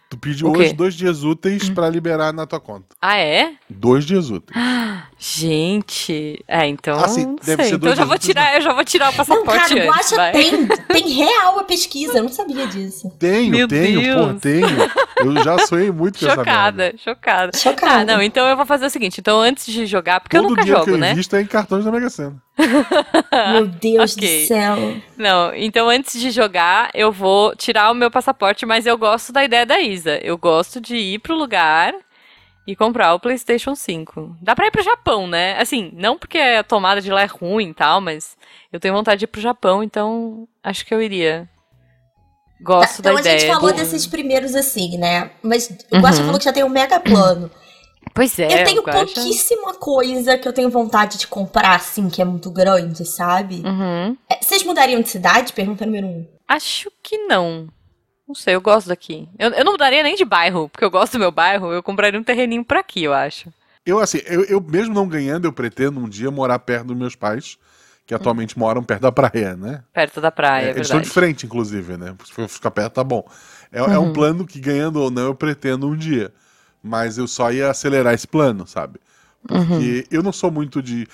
[0.08, 2.94] Tu pede O hoje dois dias úteis pra liberar na tua conta.
[3.02, 3.54] Ah, é?
[3.68, 4.56] Dois dias úteis.
[5.18, 6.44] Gente.
[6.46, 6.96] É, então.
[7.02, 7.70] Assim, não deve sei.
[7.70, 9.16] ser Então dois eu já vou dias úteis, tirar, eu já vou tirar o Não,
[9.16, 10.10] passaporte cara, o antes.
[10.12, 10.32] Vai.
[10.32, 12.18] tem, tem real a pesquisa.
[12.18, 13.10] Eu não sabia disso.
[13.18, 14.20] Tenho, Meu tenho, Deus.
[14.20, 14.66] porra, tenho.
[15.16, 16.26] Eu já sonhei muito com.
[16.26, 17.58] Chocada, chocada.
[17.58, 18.12] Chocada.
[18.12, 19.18] Ah, não, então eu vou fazer o seguinte.
[19.20, 21.12] Então, antes de jogar, porque eu Todo nunca dinheiro que jogo, eu né?
[21.12, 22.40] invisto é em cartões da Mega Sena.
[23.52, 24.42] Meu Deus ok.
[24.42, 24.96] do céu.
[25.16, 29.45] Não, então antes de jogar, eu vou tirar o meu passaporte, mas eu gosto da
[29.45, 30.19] ideia da Isa.
[30.23, 31.95] Eu gosto de ir pro lugar
[32.66, 34.36] e comprar o PlayStation 5.
[34.42, 35.56] Dá pra ir pro Japão, né?
[35.60, 38.36] Assim, não porque a tomada de lá é ruim e tal, mas
[38.73, 41.49] eu tenho vontade de ir pro Japão, então acho que eu iria.
[42.60, 43.38] Gosto então da a ideia.
[43.38, 45.30] gente falou de- desses primeiros assim, né?
[45.42, 46.25] Mas o Guaxa Uhum.
[46.26, 47.50] falou que já tem um mega plano.
[48.16, 49.14] Pois é, eu tenho eu acho.
[49.14, 53.62] pouquíssima coisa que eu tenho vontade de comprar, assim, que é muito grande, sabe?
[53.62, 54.16] Uhum.
[54.30, 55.52] É, Vocês mudariam de cidade?
[55.52, 56.26] Pergunta número um.
[56.48, 57.68] Acho que não.
[58.26, 59.28] Não sei, eu gosto daqui.
[59.38, 62.18] Eu, eu não mudaria nem de bairro, porque eu gosto do meu bairro, eu compraria
[62.18, 63.52] um terreninho por aqui, eu acho.
[63.84, 67.14] Eu, assim, eu, eu mesmo não ganhando, eu pretendo um dia morar perto dos meus
[67.14, 67.58] pais,
[68.06, 69.84] que atualmente moram perto da praia, né?
[69.92, 72.16] Perto da praia, é, eles estão de frente, inclusive, né?
[72.24, 73.24] Se for ficar perto, tá bom.
[73.70, 74.06] É, é Uhum.
[74.06, 76.32] um plano que, ganhando ou não, eu pretendo um dia.
[76.86, 78.99] Mas eu só ia acelerar esse plano, sabe?
[79.50, 79.66] Uhum.
[79.66, 81.06] Porque eu não sou muito de.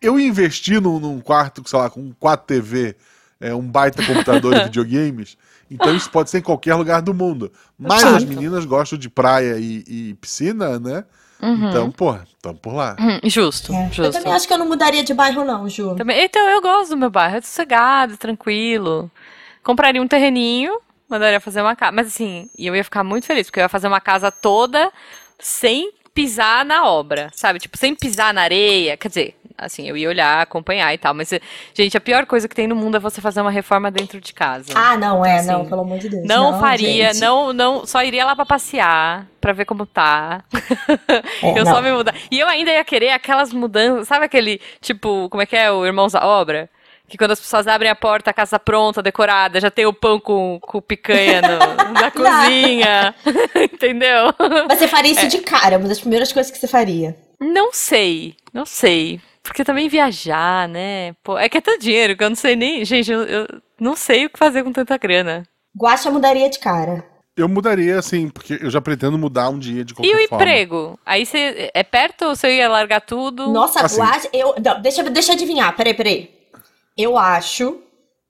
[0.00, 2.96] Eu investi num, num quarto, sei lá, com quatro TV,
[3.40, 5.36] é, um baita computador e videogames.
[5.70, 7.50] Então isso pode ser em qualquer lugar do mundo.
[7.78, 11.04] Mas as meninas gostam de praia e, e piscina, né?
[11.40, 11.70] Uhum.
[11.70, 12.96] Então, porra, tamo por lá.
[13.00, 13.86] Hum, Justo, É.
[13.86, 14.12] Eu justo.
[14.12, 15.96] também acho que eu não mudaria de bairro, não, Ju.
[15.96, 19.10] Também- Então, eu gosto do meu bairro, é sossegado, tranquilo.
[19.62, 20.78] Compraria um terreninho,
[21.12, 21.92] mandaria fazer uma casa.
[21.92, 24.90] Mas assim, eu ia ficar muito feliz, porque eu ia fazer uma casa toda
[25.38, 27.58] sem pisar na obra, sabe?
[27.58, 28.96] Tipo, sem pisar na areia.
[28.96, 31.14] Quer dizer, assim, eu ia olhar, acompanhar e tal.
[31.14, 31.30] Mas,
[31.74, 34.32] gente, a pior coisa que tem no mundo é você fazer uma reforma dentro de
[34.32, 34.72] casa.
[34.74, 36.26] Ah, não, é, Assim, não, pelo amor de Deus.
[36.26, 37.20] Não, faria, gente.
[37.20, 40.44] não, não, só iria lá pra passear, pra ver como tá.
[41.42, 41.72] É, eu não.
[41.72, 42.14] só me mudar.
[42.30, 45.84] E eu ainda ia querer aquelas mudanças, sabe aquele, tipo, como é que é, o
[45.84, 46.68] Irmãos à Obra?
[47.12, 50.18] Que quando as pessoas abrem a porta, a casa pronta, decorada, já tem o pão
[50.18, 53.14] com, com picanha no- na cozinha.
[53.70, 54.32] Entendeu?
[54.66, 55.14] Mas você faria É.
[55.14, 57.14] isso de cara, uma das primeiras coisas que você faria.
[57.38, 59.20] Não sei, não sei.
[59.42, 61.12] Porque também viajar, né?
[61.22, 62.82] Pô, é que é tanto dinheiro que eu não sei nem.
[62.82, 63.46] Gente, eu, eu
[63.78, 65.42] não sei o que fazer com tanta grana.
[65.76, 67.04] Guaxa mudaria de cara.
[67.36, 70.44] Eu mudaria, assim, porque eu já pretendo mudar um dia de qualquer E o forma.
[70.44, 70.98] emprego?
[71.04, 71.70] Aí você.
[71.74, 73.52] É perto ou você ia largar tudo?
[73.52, 74.00] Nossa, Assim.
[74.00, 74.28] Guaxa.
[74.32, 76.41] Eu, não, deixa, deixa eu adivinhar, peraí, peraí.
[76.96, 77.78] Eu acho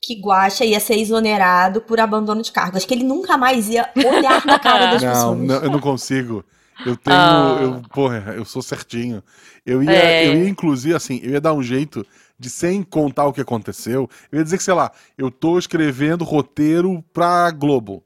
[0.04, 2.76] que Guaxa ia ser exonerado por abandono de cargo.
[2.76, 5.38] Acho que ele nunca mais ia olhar na cara das Não, pessoas.
[5.38, 6.44] não, eu não consigo.
[6.84, 7.16] Eu tenho.
[7.16, 7.58] Ah.
[7.60, 9.22] Eu, porra, eu sou certinho.
[9.64, 10.26] Eu ia, É.
[10.26, 12.04] eu ia, inclusive, assim, eu ia dar um jeito
[12.36, 16.24] de, sem contar o que aconteceu, eu ia dizer que, sei lá, eu tô escrevendo
[16.24, 18.02] roteiro pra Globo.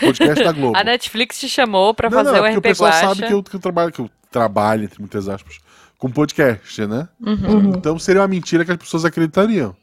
[0.00, 0.76] Podcast da Globo.
[0.78, 3.06] A Netflix te chamou pra não, fazer não, o é porque RP o pessoal Guacha.
[3.08, 5.58] sabe que eu, que eu trabalho, que eu trabalho, entre muitas aspas,
[5.98, 7.08] com podcast, né?
[7.20, 7.34] Uhum.
[7.34, 7.70] Uhum.
[7.70, 9.74] Então seria uma mentira que as pessoas acreditariam.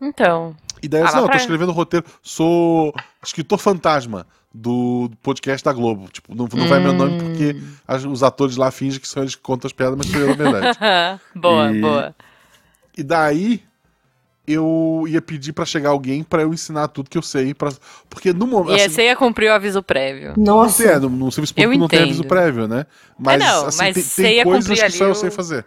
[0.00, 0.54] Então.
[0.82, 2.92] E daí Ah, assim, não, eu tô pra- escrevendo roteiro, sou
[3.24, 6.08] escritor fantasma do podcast da Globo.
[6.08, 7.72] Tipo, não, não vai meu nome porque Hum.
[7.86, 10.28] as- os atores lá fingem que são eles que contam as piadas, mas sou eu
[10.28, 10.78] na verdade.
[11.34, 12.14] boa, E- boa.
[12.96, 13.62] E daí
[14.48, 17.52] eu ia pedir pra chegar alguém pra eu ensinar tudo que eu sei.
[17.54, 17.70] Pra...
[18.08, 18.78] Porque no momento.
[18.78, 20.34] E assim, você ia cumprir o aviso prévio.
[20.36, 20.82] não Nossa.
[20.84, 22.08] é, no, no serviço Eu público não tem entendo.
[22.10, 22.86] aviso prévio, né?
[23.18, 25.32] Mas, não, assim, mas tem, você tem ia coisas cumprir que só eu sei o-
[25.32, 25.66] fazer.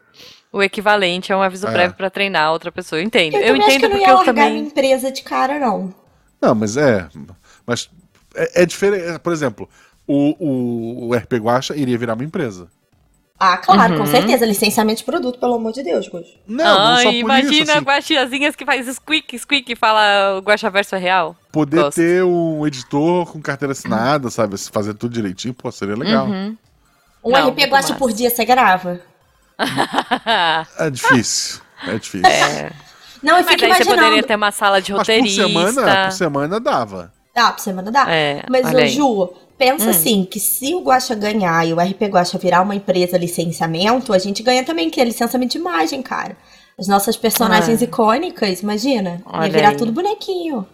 [0.54, 1.72] O equivalente a um aviso É.
[1.72, 3.00] prévio pra treinar outra pessoa.
[3.00, 3.36] Eu entendo.
[3.36, 4.64] Eu, Eu, também acho que entendo eu não porque ia eu largar minha também.
[4.68, 5.94] empresa de cara, não.
[6.42, 7.08] Não, mas é.
[7.66, 7.90] Mas
[8.36, 9.20] é, é diferente.
[9.20, 9.70] Por exemplo,
[10.06, 12.68] o, o, o RP Guacha iria virar uma empresa.
[13.44, 14.00] Ah, claro, Uhum.
[14.02, 14.46] com certeza.
[14.46, 16.28] Licenciamento de produto, pelo amor de Deus, Gus.
[16.48, 17.72] Não, não Ai, só por imagina isso.
[17.72, 21.36] Assim, guaxiazinhas que faz squeak, squeak e fala o guaxaverso é real.
[21.52, 21.96] poder gosto.
[21.96, 24.56] ter um editor com carteira assinada, sabe?
[24.72, 26.28] Fazer tudo direitinho, pô, seria legal.
[26.28, 26.56] Uhum.
[27.24, 27.96] Um Não, RP massa.
[27.96, 29.02] por dia você grava?
[30.78, 31.62] É difícil.
[31.88, 32.22] É difícil.
[33.24, 35.44] Não, eu Mas fico aí você poderia ter uma sala de Mas por roteirista.
[35.48, 37.12] semana, por semana dava.
[37.36, 38.06] Dá, por semana dá.
[38.10, 38.86] É, Mas, ô.
[38.88, 39.90] Ju, pensa Hum.
[39.92, 44.18] assim, que se o Guaxa ganhar e o RP Guaxa virar uma empresa licenciamento, a
[44.18, 46.36] gente ganha também, que é licenciamento de imagem, cara.
[46.80, 47.86] As nossas personagens Ah.
[47.86, 49.22] icônicas, imagina.
[49.24, 49.76] Olha ia virar aí.
[49.78, 50.68] tudo bonequinho.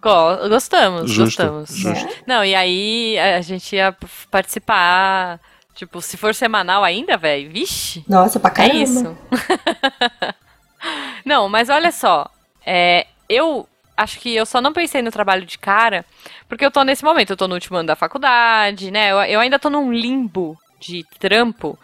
[0.00, 1.70] Go- Gostamos, Justo, gostamos.
[1.76, 2.06] justo.
[2.06, 2.12] né?
[2.26, 3.94] Não, e aí a gente ia
[4.30, 5.38] participar.
[5.74, 8.04] Tipo, se for semanal ainda, velho, vixe.
[8.08, 8.74] Nossa, pra É caramba.
[8.78, 9.18] isso.
[11.24, 12.30] não, mas olha só.
[12.64, 16.04] é, eu acho que eu só não pensei no trabalho de cara,
[16.48, 19.12] porque eu tô nesse momento, eu tô no último ano da faculdade, né?
[19.12, 21.78] Eu, eu ainda tô num limbo de trampo,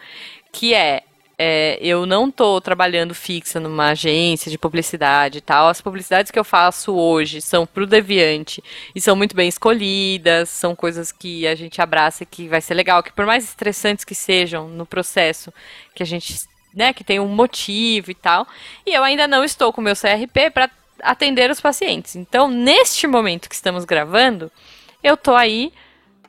[0.53, 1.03] que é,
[1.39, 5.69] é, eu não tô trabalhando fixa numa agência de publicidade e tal.
[5.69, 8.63] As publicidades que eu faço hoje são pro Deviante
[8.95, 12.75] e são muito bem escolhidas, são coisas que a gente abraça e que vai ser
[12.75, 15.53] legal, que por mais estressantes que sejam no processo,
[15.95, 16.41] que a gente,
[16.75, 18.47] né, que tem um motivo e tal.
[18.85, 20.71] E eu ainda não estou com o meu CRP para
[21.03, 22.17] atender os pacientes.
[22.17, 24.51] Então, neste momento que estamos gravando,
[25.03, 25.73] eu tô aí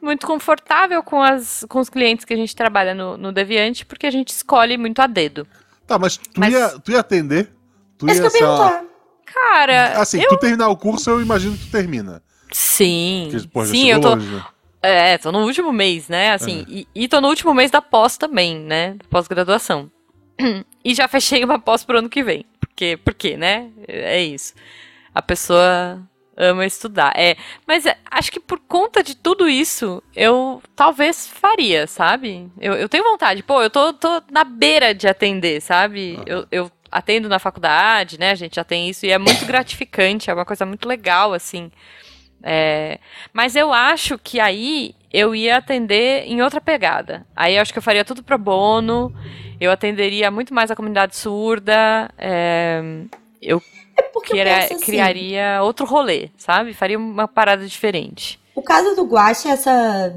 [0.01, 4.07] muito confortável com, as, com os clientes que a gente trabalha no, no Deviante, porque
[4.07, 5.45] a gente escolhe muito a dedo.
[5.85, 7.51] Tá, mas tu, Mas- Ia, tu ia atender?
[7.97, 8.83] Tu É isso que eu sei ia lá.
[9.25, 10.27] Cara, Assim, eu...
[10.27, 12.21] tu terminar o curso, eu imagino que tu termina.
[12.51, 14.09] Sim, Porque, pô, sim, eu tô...
[14.15, 14.43] longe, né?
[14.83, 16.33] É, tô no último mês, né?
[16.33, 18.97] Assim, e, e tô no último mês da pós também, né?
[19.09, 19.89] Pós-graduação.
[20.83, 22.43] E já fechei uma pós pro ano que vem.
[22.81, 23.69] Porque, porque, né?
[23.87, 24.55] É isso.
[25.13, 26.01] A pessoa
[26.35, 27.13] ama estudar.
[27.15, 27.35] É,
[27.67, 32.49] mas é, acho que por conta de tudo isso, eu talvez faria, sabe?
[32.59, 33.43] Eu, eu tenho vontade.
[33.43, 36.19] Pô, eu tô, tô na beira de atender, sabe?
[36.25, 38.31] Eu, eu atendo na faculdade, né?
[38.31, 41.71] A gente já tem isso e é muito gratificante, é uma coisa muito legal, assim.
[42.41, 42.99] É,
[43.31, 47.27] mas eu acho que aí eu ia atender em outra pegada.
[47.35, 49.13] Aí eu acho que eu faria tudo pro bono,
[49.61, 52.81] eu atenderia muito mais a comunidade surda, é,
[53.41, 53.61] eu
[53.95, 56.73] É porque eu queria- penso assim, criaria outro rolê, sabe?
[56.73, 58.39] Faria uma parada diferente.
[58.55, 60.15] O caso do Guaxa, essa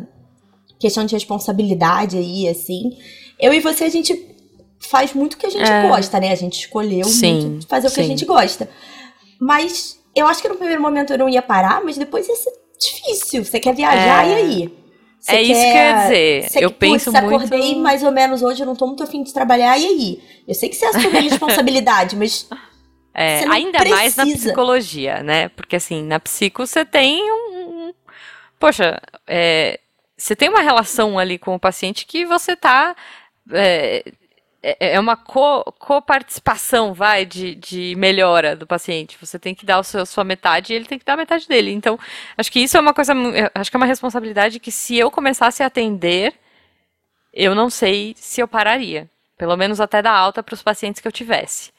[0.80, 2.96] questão de responsabilidade aí, assim.
[3.38, 4.34] Eu e você, a gente
[4.80, 5.88] faz muito o que a gente É.
[5.88, 6.30] gosta, né?
[6.32, 8.68] A gente escolheu Sim, muito fazer o que a gente gosta.
[9.40, 12.52] Mas eu acho que no primeiro momento eu não ia parar, mas depois ia ser
[12.80, 13.44] difícil.
[13.44, 14.30] Você quer viajar, É.
[14.30, 14.74] e aí?
[15.26, 16.62] É isso que eu ia dizer.
[16.62, 19.32] Eu penso putz, muito- acordei mais ou menos hoje, eu não tô muito afim de
[19.32, 20.22] trabalhar, e aí?
[20.46, 22.46] Eu sei que você assume a responsabilidade, mas
[23.14, 24.46] É, ainda mais na precisa.
[24.48, 25.48] psicologia, né?
[25.50, 27.88] Porque assim, na psico você tem um.
[27.88, 27.94] um-
[28.58, 29.78] Poxa, é,
[30.16, 32.94] você tem uma relação ali com o paciente que você tá.
[33.52, 34.04] É,
[34.80, 39.16] é é uma co- coparticipação, vai, de, de melhora do paciente.
[39.20, 41.46] Você tem que dar o seu, sua metade e ele tem que dar a metade
[41.48, 41.70] dele.
[41.72, 41.98] Então,
[42.38, 43.12] acho que isso é uma coisa.
[43.14, 46.34] eu Acho que é uma responsabilidade que se eu começasse a atender,
[47.32, 49.08] eu não sei se eu pararia.
[49.36, 51.72] Pelo menos até dar alta para os pacientes que eu tivesse.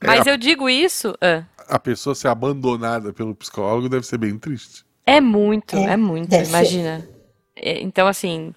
[0.00, 1.16] Mas É, eu digo isso.
[1.20, 4.84] ah, A pessoa ser abandonada pelo psicólogo deve ser bem triste.
[5.06, 7.08] É muito, É, é, muito, deve imagina.
[7.56, 8.54] É, Então, assim,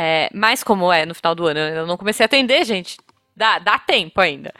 [0.00, 2.98] é, mas como é no final do ano, eu não comecei a atender, gente.
[3.34, 4.54] Dá, dá tempo ainda.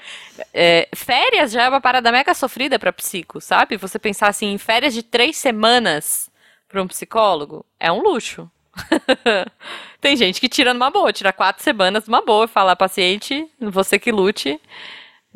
[0.52, 3.76] É, férias já é uma parada mega sofrida pra psico, sabe?
[3.76, 6.28] Você pensar assim, em férias de três semanas
[6.68, 8.50] pra um psicólogo, é um luxo.
[10.00, 13.96] Tem gente que tira numa boa, tira quatro semanas numa boa e fala, paciente, você
[13.96, 14.60] que lute,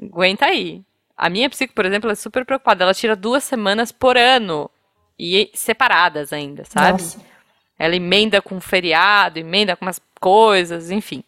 [0.02, 0.82] aguenta aí.
[1.16, 2.82] A minha psico, por exemplo, é super preocupada.
[2.82, 4.68] Ela tira duas semanas por ano.
[5.16, 7.02] E separadas ainda, sabe?
[7.02, 7.31] nossa.
[7.82, 11.24] Ela emenda com feriado, emenda com umas coisas, enfim.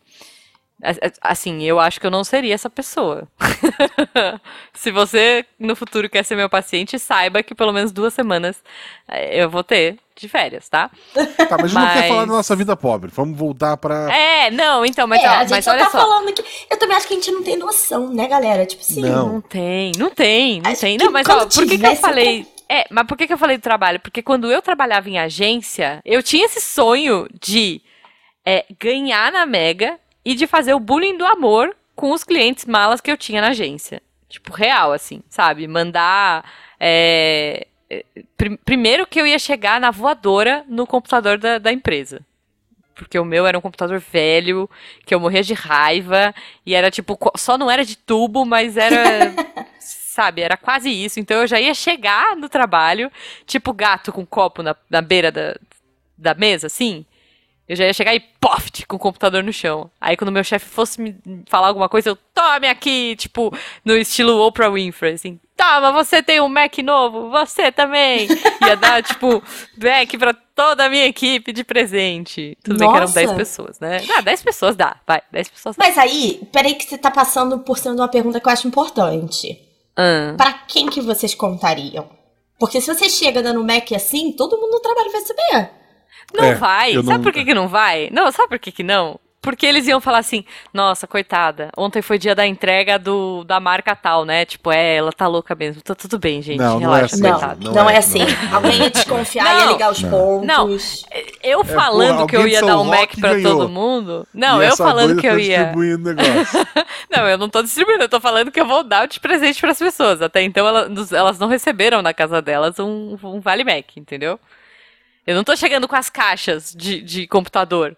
[1.23, 3.27] Assim, eu acho que eu não seria essa pessoa.
[4.75, 8.63] Se você no futuro quer ser meu paciente, saiba que pelo menos duas semanas
[9.09, 9.97] eh, eu vou ter.
[10.15, 10.91] de férias, tá?
[11.49, 13.11] Tá, mas a gente não quer Mas- falar da nossa vida pobre.
[13.15, 14.15] Vamos voltar pra.
[14.15, 15.99] É, não, então, mas, é, ó, a gente mas só olha tá só.
[15.99, 16.45] falando que.
[16.71, 18.67] Eu também acho que a gente não tem noção, né, galera?
[18.67, 19.01] Tipo assim.
[19.01, 19.33] Não.
[19.35, 20.99] Não tem, não tem, não Acho tem.
[20.99, 22.47] Não, mas ó, por que, que eu falei.
[22.69, 24.01] É, mas por que, que eu falei do trabalho?
[24.01, 27.81] Porque quando eu trabalhava em agência, eu tinha esse sonho de
[28.45, 33.01] é, ganhar na Mega e de fazer o bullying do amor com os clientes malas
[33.01, 34.03] que eu tinha na agência.
[34.29, 35.67] Tipo, real, assim, sabe?
[35.69, 36.45] Mandar.
[36.81, 38.05] é, é,
[38.37, 42.21] prim- primeiro que eu ia chegar na voadora no computador da, da empresa.
[42.95, 44.69] Porque o meu era um computador velho,
[45.05, 49.33] que eu morria de raiva, e era tipo, só não era de tubo, mas era.
[50.15, 51.19] sabe, era quase isso.
[51.19, 53.11] Então eu já ia chegar no trabalho,
[53.45, 55.57] tipo gato com copo na, na beira da,
[56.17, 57.05] da mesa, assim.
[57.67, 59.91] Eu já ia chegar e poft com o computador no chão.
[59.99, 64.39] Aí quando meu chefe fosse me falar alguma coisa, eu tome aqui, tipo, no estilo
[64.47, 65.41] Oprah Winfrey, assim.
[65.57, 68.29] Toma, você tem um Mac novo, você também.
[68.67, 69.43] Ia dar, tipo,
[69.79, 72.59] Mac pra toda a minha equipe de presente.
[72.63, 73.15] Tudo bem que eram Nossa.
[73.15, 74.05] 10 pessoas, né?
[74.15, 75.85] Ah, 10 pessoas dá, vai, 10 pessoas dá.
[75.85, 78.69] Mas aí, peraí que você tá passando por cima de uma pergunta que eu acho
[78.69, 79.64] importante.
[79.97, 82.09] Ah, Pra quem que vocês contariam?
[82.59, 85.71] Porque se você chega dando Mac assim, todo mundo no trabalho vai saber.
[86.33, 86.95] não É, vai.
[86.95, 88.09] Sabe não- por que, que não vai?
[88.11, 89.19] Não, sabe por que, que não?
[89.45, 93.95] Porque eles iam falar assim, nossa, coitada, ontem foi dia da entrega do, da marca
[93.95, 94.45] tal, né?
[94.45, 95.83] Tipo, é, ela tá louca mesmo.
[95.83, 97.23] Tá tudo bem, gente, Não, não é relaxa, assim.
[97.23, 97.57] Não, coitada.
[97.65, 98.19] não, não é, é, assim.
[98.21, 98.55] não é.
[98.55, 99.73] Alguém ia desconfiar, ia Não.
[99.73, 100.11] ligar os Não.
[100.11, 100.47] pontos.
[100.47, 100.71] Não.
[101.43, 103.59] Eu É, falando porra, que eu ia dar um Mac pra ganhou.
[103.59, 104.27] todo mundo.
[104.33, 105.57] Não, E eu falando que eu tá ia.
[105.59, 106.67] distribuindo negócio.
[107.15, 109.79] Não, eu não tô distribuindo, eu tô falando que eu vou dar de presente pras
[109.79, 110.21] pessoas.
[110.23, 114.41] Até então ela- nos- elas não receberam na casa delas um, um Vale Mac, entendeu?
[115.27, 117.97] Eu não tô chegando com as caixas de, de computador.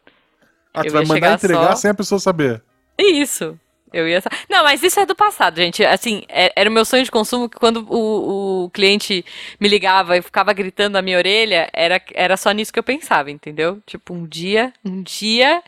[0.76, 2.62] Ah, tu vai mandar entregar só- sem a pessoa saber.
[2.98, 3.58] Isso.
[3.92, 4.22] Eu ia.
[4.50, 5.84] Não, mas isso é do passado, gente.
[5.84, 9.24] Assim, é- era o meu sonho de consumo que quando o, o cliente
[9.60, 13.30] me ligava e ficava gritando na minha orelha, era, era só nisso que eu pensava,
[13.30, 13.80] entendeu?
[13.86, 15.62] Tipo, um dia, um dia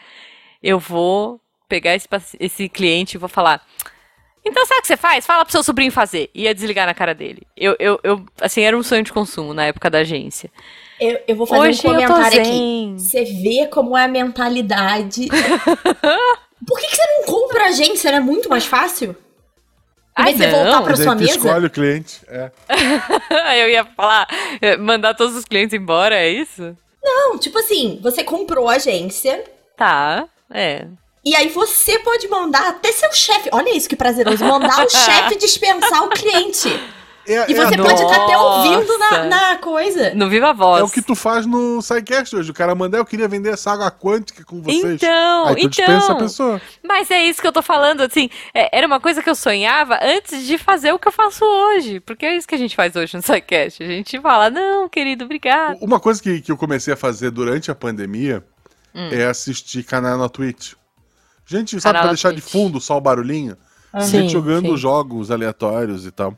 [0.63, 2.09] eu vou pegar esse,
[2.41, 3.65] esse cliente e vou falar.
[4.45, 5.25] Então sabe o que você faz?
[5.27, 6.29] Fala pro seu sobrinho fazer.
[6.35, 7.47] Ia desligar na cara dele.
[7.57, 10.51] Eu, eu, eu, assim, era um sonho de consumo na época da agência.
[11.01, 12.95] Eu, eu vou fazer Hoje um comentário aqui.
[12.99, 15.29] Você vê como é a mentalidade.
[16.67, 18.11] Por que, que você não compra a agência?
[18.11, 19.17] Não é muito mais fácil?
[20.15, 21.31] Ai, vez de você voltar pra Mas aí sua mesa?
[21.31, 22.21] escolhe o cliente.
[22.27, 22.51] É.
[23.63, 24.27] eu ia falar,
[24.61, 26.77] eh, mandar todos os clientes embora, é isso?
[27.03, 29.45] Não, tipo assim, você comprou a agência.
[29.77, 30.89] Tá, é.
[31.25, 33.49] E aí você pode mandar até seu chefe.
[33.53, 34.45] Olha isso que prazeroso.
[34.45, 36.69] Mandar o chefe dispensar o cliente.
[37.29, 40.15] É, E você é, pode estar até ouvindo na, na coisa.
[40.15, 40.81] No Viva Voz.
[40.81, 42.51] é o que tu faz no SciCast hoje.
[42.51, 44.85] O cara manda, eu queria vender essa água quântica com vocês.
[45.03, 46.17] Então, Aí tu dispensa a então.
[46.19, 46.61] pessoa.
[46.83, 49.99] Mas é isso que eu tô falando, assim, é, era uma coisa que eu sonhava
[50.03, 52.01] antes de fazer o que eu faço hoje.
[52.01, 53.83] Porque é isso que a gente faz hoje no SciCast.
[53.83, 55.77] A gente fala, não, querido, obrigado.
[55.83, 58.43] Uma coisa que, que eu comecei a fazer durante a pandemia
[58.95, 59.11] Hum.
[59.13, 60.73] é assistir canal na Twitch.
[61.47, 62.51] Gente, sabe, Canal pra deixar de Twitch.
[62.53, 63.55] fundo só o barulhinho?
[64.01, 64.77] Sim, Gente jogando sim.
[64.79, 66.35] jogos aleatórios e tal.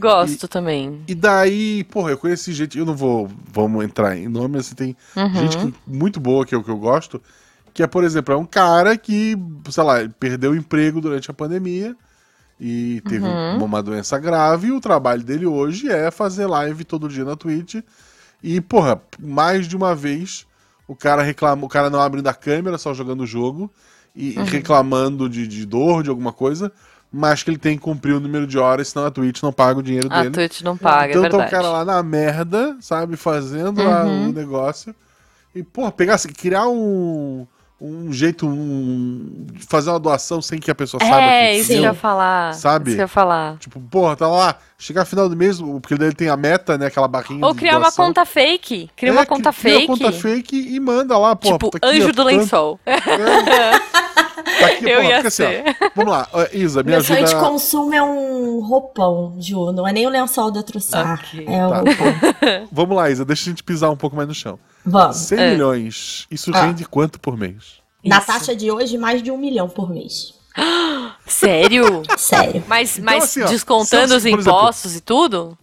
[0.00, 1.00] Gosto também.
[1.06, 4.96] E daí, porra, eu conheci gente, eu não vou, vamos entrar em nome, assim, tem
[5.16, 5.34] Uhum.
[5.34, 7.20] gente que- muito boa que eu, que eu gosto,
[7.72, 9.36] que é, por exemplo, é um cara que,
[9.70, 11.94] sei lá, perdeu o emprego durante a pandemia
[12.60, 13.64] e teve Uhum.
[13.64, 17.76] uma doença grave e o trabalho dele hoje é fazer live todo dia na Twitch
[18.42, 20.46] e, porra, mais de uma vez
[20.88, 23.70] o cara reclama, o cara não abrindo a câmera, só jogando o jogo
[24.14, 24.44] e Uhum.
[24.44, 26.72] e reclamando de, de dor, de alguma coisa,
[27.12, 29.80] mas que ele tem que cumprir o número de horas, senão a Twitch não paga
[29.80, 30.30] o dinheiro A dele.
[30.34, 31.54] Twitch não paga, Então é tá verdade.
[31.54, 34.28] o cara lá na merda, sabe, fazendo lá Uhum.
[34.28, 34.94] o negócio.
[35.54, 37.44] E, pô, pegar assim, criar um,
[37.80, 41.74] um jeito, um, fazer uma doação sem que a pessoa saiba É, que isso que
[41.78, 42.54] eu ia falar.
[42.54, 42.90] Sabe?
[42.90, 43.56] Isso que eu ia falar.
[43.56, 46.86] Tipo, porra, tá lá, chegar final do mês, porque daí ele tem a meta, né,
[46.86, 48.06] aquela barrinha Ou de criar uma doação.
[48.06, 48.90] conta fake.
[48.94, 49.86] Cria É, uma conta cria uma fake.
[50.04, 51.50] conta fake e manda lá, pô.
[51.52, 52.80] tipo, tá aqui, anjo ó, do tanto- lençol.
[52.86, 52.94] É.
[54.60, 57.24] Tá aqui, Eu porra, ia porque assim, ó, vamos lá, Isa, me Meu sonho de
[57.34, 57.40] ajuda.
[57.48, 59.72] consumo é um roupão, Ju.
[59.72, 61.14] Não é nem o lençol da Trussar.
[61.14, 61.44] Ok.
[61.48, 61.76] É o Tá.
[61.76, 62.68] roupão.
[62.70, 64.58] Vamos lá, Isa, deixa a gente pisar um pouco mais no chão.
[64.84, 65.16] Vamos.
[65.16, 65.50] 100 É.
[65.52, 66.62] milhões, isso Ah.
[66.66, 67.80] rende quanto por mês?
[68.04, 68.26] Na Isso.
[68.26, 70.34] taxa de hoje, mais de um milhão por mês.
[71.26, 72.02] Sério?
[72.16, 72.62] Sério.
[72.66, 75.56] Mas, Então, mas assim, ó, descontando os por exemplo- impostos e tudo?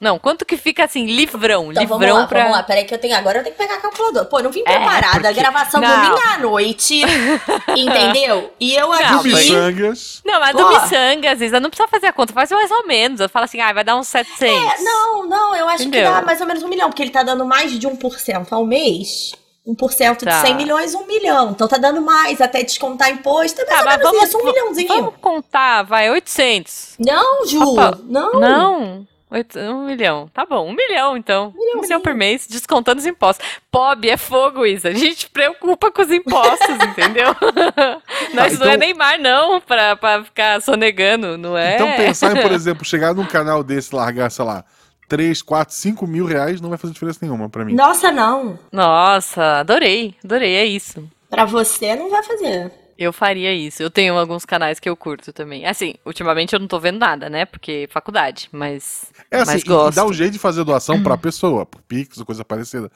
[0.00, 2.40] Não, quanto que fica assim, livrão, Então livrão vamos lá, pra...
[2.42, 2.62] vamos lá.
[2.62, 4.24] Peraí que eu tenho agora, eu tenho que pegar a calculadora.
[4.26, 5.06] Pô, não vim É, preparada.
[5.06, 5.90] A porque- gravação Não.
[5.96, 7.02] domingo à noite.
[7.76, 8.52] entendeu?
[8.60, 9.28] E eu Não, aqui.
[9.28, 10.20] Miçangas.
[10.24, 10.58] Não, mas Ó.
[10.58, 13.20] do às vezes, não precisa fazer a conta, faz mais ou menos.
[13.20, 14.42] Eu falo assim, ah, vai dar uns 700.
[14.42, 16.10] É, não, não, eu acho Entendeu?
[16.12, 18.64] que dá mais ou menos um milhão, porque ele tá dando mais de 1% ao
[18.64, 19.32] mês.
[19.66, 20.40] 1% Tá.
[20.40, 21.50] de 100 milhões, um milhão.
[21.50, 23.60] Então tá dando mais, até descontar imposto.
[23.60, 24.88] É Tá, mas vamos, isso, um milhãozinho.
[24.88, 26.94] vamos contar, vai, 800.
[26.98, 28.32] Não, Ju, Opa, não.
[28.40, 29.06] Não?
[29.30, 30.28] Oito- Um milhão.
[30.32, 31.52] Tá bom, um milhão então.
[31.56, 33.46] Um milhão por mês, descontando os impostos.
[33.70, 34.88] POB é fogo, Isa.
[34.88, 37.34] A gente preocupa com os impostos, entendeu?
[38.34, 41.74] Nós não então- é Neymar, não, pra, pra ficar sonegando, não é?
[41.74, 44.64] Então pensar em, por exemplo, chegar num canal desse e largar, sei lá,
[45.08, 47.74] 3, 4, 5 mil reais não vai fazer diferença nenhuma pra mim.
[47.74, 48.58] Nossa, não.
[48.72, 51.06] Nossa, adorei, adorei, é isso.
[51.30, 52.72] Pra você não vai fazer.
[52.98, 53.80] Eu faria isso.
[53.82, 55.64] Eu tenho alguns canais que eu curto também.
[55.64, 57.44] Assim, ultimamente eu não tô vendo nada, né?
[57.44, 59.06] Porque faculdade, mas.
[59.30, 59.94] É assim, mas gosto.
[59.96, 62.90] dá um jeito de fazer doação pra pessoa, por Pix ou coisa parecida.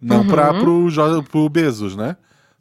[0.00, 0.60] Não pra, Uhum.
[0.60, 2.16] pro, Jo- pro Bezos, né?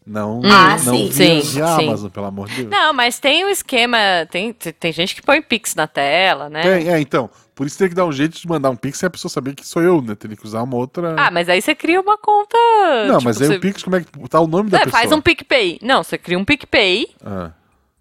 [0.08, 1.12] Não, Ah, não sim.
[1.42, 1.62] Sim.
[1.62, 2.70] Amazon, pelo amor de Deus.
[2.70, 3.98] Não, mas tem um esquema.
[4.32, 6.62] Tem, tem tem gente que põe Pix na tela, né?
[6.62, 7.30] Tem, é, então.
[7.54, 9.56] Por isso tem que dar um jeito de mandar um Pix sem a pessoa saber
[9.56, 10.14] que sou eu, né?
[10.16, 11.16] Teria que usar uma outra.
[11.18, 12.56] Ah, mas aí você cria uma conta.
[13.08, 13.56] não, tipo, mas aí você...
[13.56, 15.00] o Pix, como é que tá o nome da É, pessoa?
[15.02, 15.80] faz um PicPay.
[15.82, 17.50] Não, você cria um PicPay, Ah,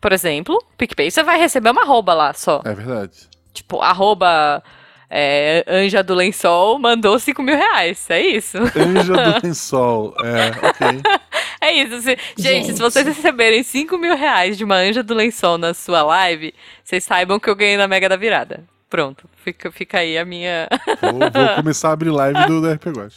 [0.01, 0.63] por exemplo.
[0.77, 2.61] PicPay, você vai receber uma arroba lá só.
[2.65, 3.13] é verdade.
[3.55, 4.63] Tipo, arroba
[5.09, 8.05] é, Anja do Lençol mandou 5 mil reais.
[8.11, 8.59] É isso.
[8.59, 10.15] Anja do Lençol.
[10.23, 11.03] É, ok.
[11.69, 12.01] É isso.
[12.03, 12.73] Se- gente, Gente.
[12.75, 17.03] se vocês receberem 5 mil reais de uma Anja do Lençol na sua live, vocês
[17.05, 18.65] saibam que eu ganhei na Mega da Virada.
[18.89, 20.69] Pronto, fica, fica aí a minha.
[21.03, 23.17] Vou, vou começar a abrir live do, do RPG Watch.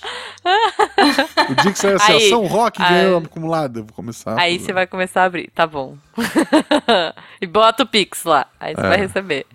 [1.50, 4.38] O dia que sair assim, Aí- São Roque aí- ganhou acumulado, eu vou começar.
[4.40, 5.96] Aí você vai começar a abrir, tá bom.
[7.40, 8.90] e bota o Pix lá, aí você É.
[8.90, 9.46] vai receber.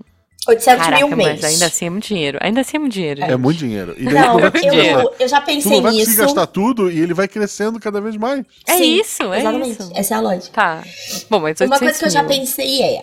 [0.48, 1.44] 800 caraca, mil mas mês.
[1.44, 2.38] ainda assim é muito dinheiro.
[2.40, 3.38] Ainda assim é muito dinheiro, É gente.
[3.38, 3.94] muito dinheiro.
[3.96, 5.02] E daí tu Não, conseguir gastar.
[5.04, 6.20] eu, eu já Tu pensei não vai conseguir nisso.
[6.22, 8.44] gastar tudo e ele vai crescendo cada vez mais.
[8.66, 9.80] É Sim, isso, é Exatamente.
[9.80, 9.92] isso.
[9.94, 10.50] Essa é a lógica.
[10.52, 10.82] Tá.
[11.30, 13.02] Bom, mas 800 Uma coisa que eu já pensei é: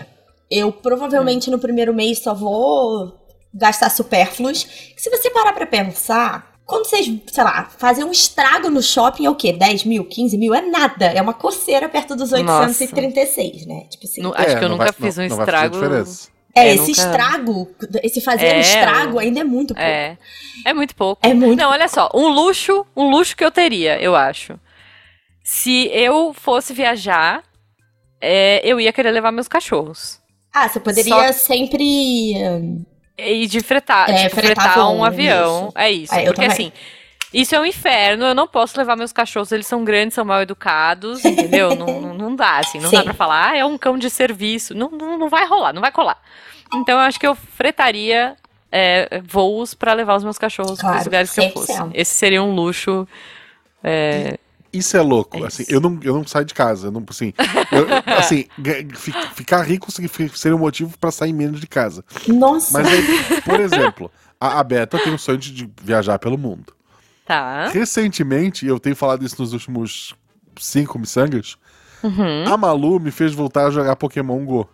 [0.49, 3.19] eu provavelmente no primeiro mês só vou
[3.53, 4.65] gastar supérfluos.
[4.97, 9.29] Se você parar pra pensar, quando vocês, sei lá, fazem um estrago no shopping é
[9.29, 9.51] o quê?
[9.53, 10.53] 10 mil, 15 mil?
[10.53, 11.05] É nada.
[11.07, 12.67] É uma coceira perto dos Nossa.
[12.67, 13.85] 836, né?
[13.89, 14.21] Tipo assim.
[14.21, 15.75] Não- Acho que eu não nunca vai- fiz não- um não vai fazer estrago.
[15.85, 16.29] diferença.
[16.55, 19.81] é, é, esse nunca- estrago, esse fazer É, um estrago ainda é muito pouco.
[19.87, 20.17] É.
[20.65, 21.25] É muito pouco.
[21.25, 21.57] É muito.
[21.59, 24.59] Não, olha só, um luxo, um luxo que eu teria, eu acho.
[25.43, 27.43] Se eu fosse viajar,
[28.21, 30.18] é, eu ia querer levar meus cachorros.
[30.53, 32.33] Ah, você poderia sempre.
[33.17, 35.67] E de fretar, É, tipo, fretar fretar um avião.
[35.67, 35.77] isso.
[35.77, 36.15] É isso.
[36.15, 36.71] É, eu porque assim,
[37.33, 38.25] isso é um inferno.
[38.25, 41.75] Eu não posso levar meus cachorros, eles são grandes, são mal educados, entendeu?
[41.77, 42.79] não, não, não dá, assim.
[42.79, 42.95] Não Sim.
[42.97, 44.73] dá pra falar, ah, é um cão de serviço.
[44.73, 46.17] Não, não, não vai rolar, não vai colar.
[46.73, 48.35] Então eu acho que eu fretaria
[48.71, 51.73] é, voos pra levar os meus cachorros Claro, pros lugares que eu fosse.
[51.73, 51.91] 100%.
[51.93, 53.07] Esse seria um luxo.
[53.83, 54.37] é,
[54.71, 55.43] Isso é louco.
[55.43, 55.71] É assim, isso.
[55.73, 56.87] eu não, eu não saio de casa.
[56.87, 57.33] Eu não, assim,
[57.71, 58.45] eu- assim
[59.33, 62.03] ficar rico seria um motivo pra sair menos de casa.
[62.27, 62.77] Nossa.
[62.77, 66.73] Mas aí, por exemplo, a, a Beta tem o sonho de viajar pelo mundo.
[67.25, 67.67] Tá.
[67.69, 70.15] Recentemente, eu tenho falado isso nos últimos
[70.59, 71.57] cinco miçangas,
[72.01, 72.45] Uhum.
[72.47, 74.67] a Malu me fez voltar a jogar Pokémon GO.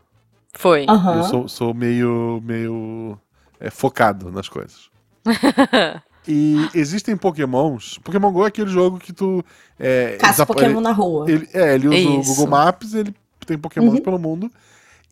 [0.54, 0.86] Foi.
[0.88, 1.18] Aham.
[1.18, 3.18] Eu sou, sou meio, meio
[3.60, 4.89] é, focado nas coisas.
[6.28, 7.98] E existem Pokémons.
[8.04, 9.44] Pokémon GO é aquele jogo que tu.
[9.80, 11.30] É, Caça Pokémon na rua.
[11.30, 12.24] Ele, é, ele usa o.
[12.24, 13.14] Google Maps, ele
[13.46, 14.02] tem Pokémons Uhum.
[14.02, 14.50] pelo mundo.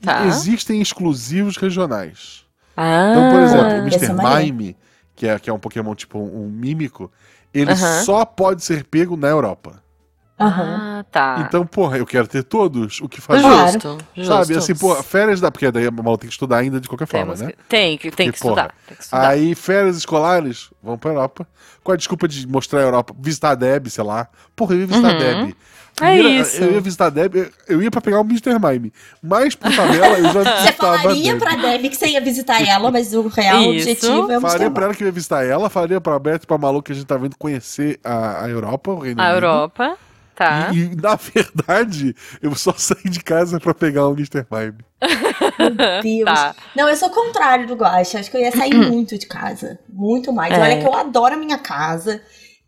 [0.01, 0.26] E Tá.
[0.26, 2.43] existem exclusivos regionais.
[2.76, 4.05] Ah, Então, por exemplo, o Mr.
[4.39, 4.43] é.
[4.43, 4.76] Mime,
[5.16, 7.11] que é, que é um Pokémon tipo um, um mímico,
[7.53, 8.01] ele Aham.
[8.03, 9.82] só pode ser pego na Europa.
[10.39, 10.99] Aham.
[10.99, 11.45] Ah, tá.
[11.47, 12.99] Então, porra, eu quero ter todos.
[13.01, 13.43] O que fazer?
[13.43, 14.27] Justo, justo.
[14.34, 15.51] Sabe, assim, pô, férias da.
[15.51, 17.51] Porque daí a Malu tem que estudar ainda de qualquer forma, Temos né?
[17.51, 18.75] que- Tem, que, tem que Porque, porra, estudar.
[18.88, 19.27] Tem que estudar.
[19.27, 21.47] Aí, férias escolares, vamos pra Europa.
[21.84, 24.27] Com a desculpa de mostrar a Europa, visitar a Deb, sei lá.
[24.55, 25.19] Porra, eu ia visitar a Uhum.
[25.45, 25.55] Deb.
[26.01, 26.63] É isso.
[26.63, 28.57] Eu ia visitar a Deb, eu- eu ia pra pegar o Mr.
[28.59, 28.91] Mime.
[29.21, 31.39] Mas, por tabela, eu já Você visitava a falaria Deb.
[31.39, 33.69] pra Debbie que você ia visitar ela, mas o real Isso.
[33.89, 34.73] objetivo é o Falaria Mr.
[34.73, 36.95] pra ela que eu ia visitar ela, falaria pra Beto e pra Malu que a
[36.95, 39.36] gente tá vindo conhecer a, a Europa, o Reino A Unido.
[39.36, 39.95] Europa,
[40.36, 40.69] tá.
[40.73, 44.45] E, e, na verdade, eu só saí de casa pra pegar o Mr.
[44.51, 44.77] Mime.
[46.01, 46.25] Deus.
[46.25, 46.55] Tá.
[46.75, 48.19] Não, eu sou o contrário do Guaxa.
[48.19, 49.79] Acho que eu ia sair muito de casa.
[49.89, 50.53] Muito mais.
[50.53, 50.59] É.
[50.59, 52.21] Olha que eu adoro a minha casa.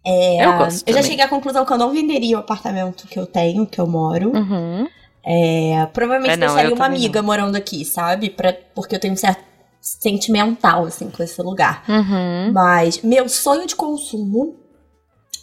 [0.06, 1.04] É, Eu gosto eu já também.
[1.12, 4.32] cheguei à conclusão que eu não venderia o apartamento que eu tenho, que eu moro.
[4.36, 4.88] Uhum.
[5.26, 8.30] É, provavelmente É, não, deixaria eu uma amiga morando aqui, sabe?
[8.30, 9.44] Pra, porque eu tenho um certo
[9.82, 11.84] sentimental, assim, com esse lugar.
[11.88, 12.52] Uhum.
[12.54, 14.56] Mas meu sonho de consumo,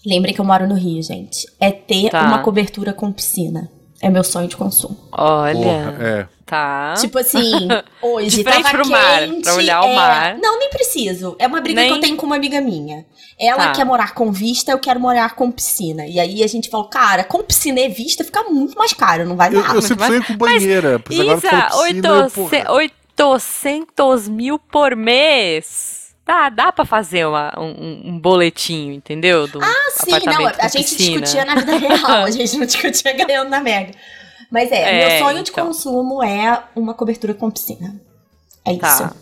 [0.04, 2.22] lembrem que eu moro no Rio, gente, é ter Tá.
[2.22, 3.70] uma cobertura com piscina.
[4.00, 4.96] É meu sonho de consumo.
[5.12, 6.26] Olha, Porra, é.
[6.44, 6.94] tá.
[6.98, 7.68] Tipo assim,
[8.02, 10.38] hoje De frente tava pro mar, quente, pra olhar o é, mar.
[10.38, 11.36] Não, nem preciso.
[11.38, 13.06] É uma briga Nem- que eu tenho com uma amiga minha.
[13.38, 13.72] Ela Tá.
[13.72, 16.04] quer morar com vista, eu quero morar com piscina.
[16.04, 19.36] E aí a gente falou, cara, com piscina e vista fica muito mais caro, não
[19.36, 19.74] vai Eu, dar.
[19.76, 20.98] eu sempre mas- sonhei com banheira.
[20.98, 22.72] tu Isa, piscina, eu, oitoce- porra.
[22.72, 26.01] 800 mil por mês.
[26.24, 29.48] Dá, dá pra fazer uma- um, um boletinho, entendeu?
[29.48, 31.20] Do Ah, sim, não, apartamento com a gente piscina.
[31.20, 33.92] discutia na vida real, a gente não discutia ganhando na Mega.
[34.50, 35.66] Mas é, É, meu sonho de então.
[35.66, 37.94] consumo é uma cobertura com piscina.
[38.64, 38.80] É isso.
[38.80, 39.12] Tá.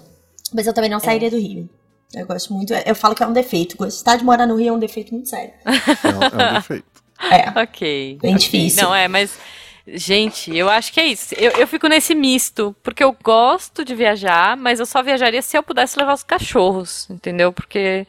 [0.52, 1.68] Mas eu também não sairia do Rio.
[2.12, 3.76] Eu gosto muito, eu falo que é um defeito.
[3.76, 5.52] Gostar de morar no Rio é um defeito muito sério.
[5.64, 6.84] É um, é um defeito.
[7.30, 7.50] É.
[7.62, 8.18] Ok.
[8.20, 8.38] Bem ok.
[8.38, 8.82] difícil.
[8.82, 9.38] Não, é, mas.
[9.86, 11.34] Gente, eu acho que é isso.
[11.36, 15.56] Eu, eu fico nesse misto, porque eu gosto de viajar, mas eu só viajaria se
[15.56, 17.52] eu pudesse levar os cachorros, entendeu?
[17.52, 18.06] Porque,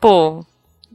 [0.00, 0.44] pô,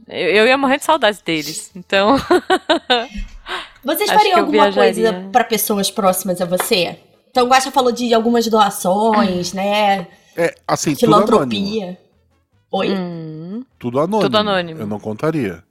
[0.08, 1.70] eu, eu ia morrer de saudade deles.
[1.74, 2.16] Então.
[3.84, 5.12] Vocês fariam alguma viajaria.
[5.12, 6.98] coisa pra pessoas próximas a você?
[7.30, 10.06] Então, o Guaxa falou de algumas doações, né?
[10.36, 10.94] É, assim.
[10.94, 11.98] Filantropia.
[12.70, 12.90] Oi?
[12.90, 14.22] hum, Tudo anônimo.
[14.22, 14.80] Tudo anônimo.
[14.80, 15.62] Eu não contaria.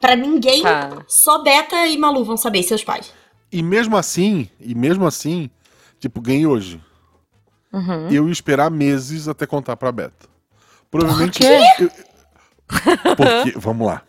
[0.00, 1.04] Pra ninguém, tá.
[1.06, 3.12] só Beta e Malu vão saber, seus pais.
[3.56, 5.48] E mesmo assim, e mesmo assim,
[6.00, 6.80] tipo, ganhei hoje.
[7.72, 8.08] Uhum.
[8.10, 10.26] Eu ia esperar meses até contar pra Beta.
[10.90, 11.38] Provavelmente.
[11.38, 11.84] Por quê?
[11.84, 14.02] eu- Porque, vamos lá.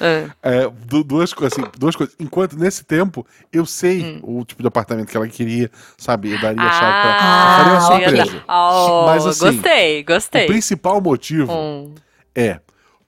[0.00, 0.28] É.
[0.42, 2.16] É, du- duas coisas, assim, duas coisas.
[2.18, 4.38] Enquanto, nesse tempo, eu sei Hum.
[4.40, 6.32] o tipo de apartamento que ela queria, sabe?
[6.32, 7.18] Eu daria a chave pra.
[7.20, 7.80] Ah, faria uma
[8.26, 8.44] surpresa.
[8.48, 10.46] Oh, Mas, assim, gostei, O gostei.
[10.46, 11.94] principal motivo Hum.
[12.34, 12.58] é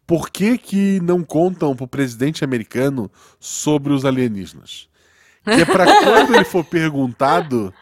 [0.07, 3.11] por que, que não contam pro presidente americano
[3.41, 4.89] sobre os alienígenas?
[5.45, 7.72] Que é pra quando ele for perguntado,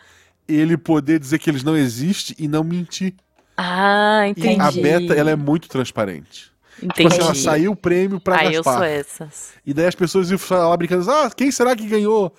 [0.49, 3.15] ele poder dizer que eles não existem e não mentir.
[3.57, 4.61] Ah, E entendi.
[4.61, 6.51] a Beta, ela é muito transparente.
[6.81, 7.09] Tipo Entendi.
[7.15, 8.75] assim, ela saiu o prêmio pra Ah, eu Gaspar.
[8.75, 9.51] sou essas.
[9.65, 12.35] E daí as pessoas iam falar lá brincando, ah, quem será que ganhou?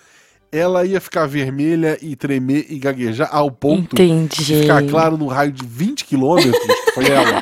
[0.51, 4.43] Ela ia ficar vermelha e tremer e gaguejar ao ponto Entendi.
[4.43, 7.41] de ficar claro no raio de 20 quilômetros que foi ela.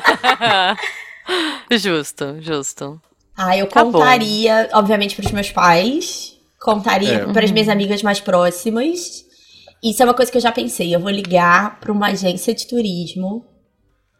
[1.78, 3.00] justo, justo.
[3.36, 3.92] Ah, eu Tá bom.
[3.92, 6.31] contaria, obviamente, pros meus pais.
[6.62, 7.32] Contaria É.
[7.32, 9.24] pras minhas amigas mais próximas.
[9.82, 10.94] Isso é uma coisa que eu já pensei.
[10.94, 13.44] Eu vou ligar pra uma agência de turismo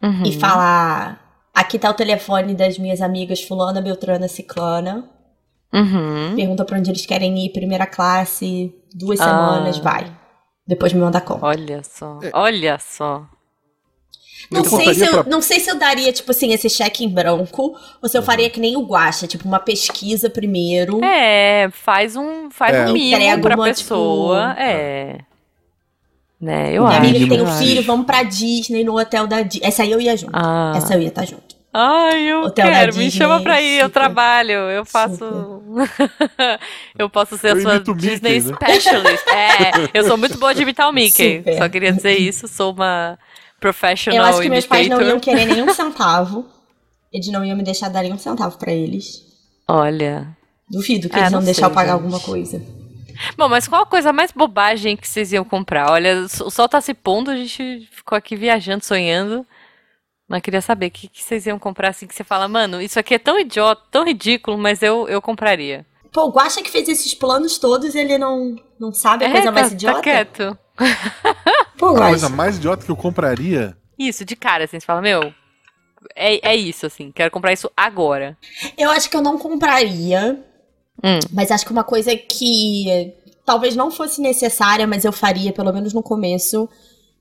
[0.03, 0.25] Uhum.
[0.27, 1.21] e falar:
[1.55, 5.09] aqui tá o telefone das minhas amigas Fulana, Beltrana, Ciclana.
[5.73, 6.35] Uhum.
[6.37, 9.25] Pergunta pra onde eles querem ir, primeira classe, duas Ah.
[9.25, 10.11] semanas, vai.
[10.67, 11.47] Depois me manda conta.
[11.47, 13.25] Olha só, olha só.
[14.53, 17.05] Não Eu sei, se eu, pra- não sei se eu daria, tipo assim, esse cheque
[17.05, 21.03] em branco, ou se eu faria que nem o Guaxa, tipo, uma pesquisa primeiro.
[21.05, 22.87] É, faz um, faz É.
[22.87, 24.49] um mimo pra uma, pessoa.
[24.51, 25.19] tipo, É.
[26.41, 26.99] Né, eu Minha acho.
[26.99, 27.59] amiga que tem eu um acho.
[27.59, 29.65] filho, vamos pra Disney, no hotel da Disney.
[29.69, 30.33] Essa aí eu ia junto.
[30.35, 30.73] Ah.
[30.77, 31.53] Essa eu ia estar junto.
[31.75, 33.93] Ai, eu Hotel da quero, me Disney, chama pra ir, eu super.
[34.01, 35.63] trabalho, eu faço.
[36.99, 38.55] eu posso ser a Eu sua imito o Mickey, Disney né?
[38.57, 39.27] Specialist.
[39.29, 41.39] É, eu sou muito boa de imitar o Mickey.
[41.39, 41.57] Super.
[41.59, 43.19] Só queria dizer isso, sou uma
[43.63, 46.47] professional Eu acho que meus pais não iam querer nenhum centavo.
[47.13, 49.23] Eles não iam me deixar dar nenhum centavo pra eles.
[49.69, 50.37] Olha.
[50.69, 52.03] Duvido que Ah, eles não iam deixar eu pagar gente.
[52.03, 52.63] alguma coisa.
[53.37, 55.91] Bom, mas qual a coisa mais bobagem que vocês iam comprar?
[55.91, 59.47] Olha, o sol tá se pondo, a gente ficou aqui viajando, sonhando.
[60.29, 62.99] Mas queria saber o que, que vocês iam comprar assim que você fala, mano, isso
[62.99, 65.85] aqui é tão idiota, tão ridículo, mas eu, eu compraria.
[66.11, 69.47] Pô, o Guaxa que fez esses planos todos, ele não, não sabe a É, coisa
[69.47, 70.01] tá, mais tá idiota?
[70.01, 70.59] quieto.
[71.79, 73.77] Pô, A coisa mais idiota que eu compraria.
[73.99, 75.33] Isso, de cara, assim, você fala, meu,
[76.17, 78.37] é, é isso, assim, quero comprar isso agora.
[78.77, 80.43] Eu acho que eu não compraria,
[81.05, 81.19] Hum.
[81.33, 83.13] mas acho que uma coisa que
[83.45, 86.69] talvez não fosse necessária, mas eu faria, pelo menos no começo,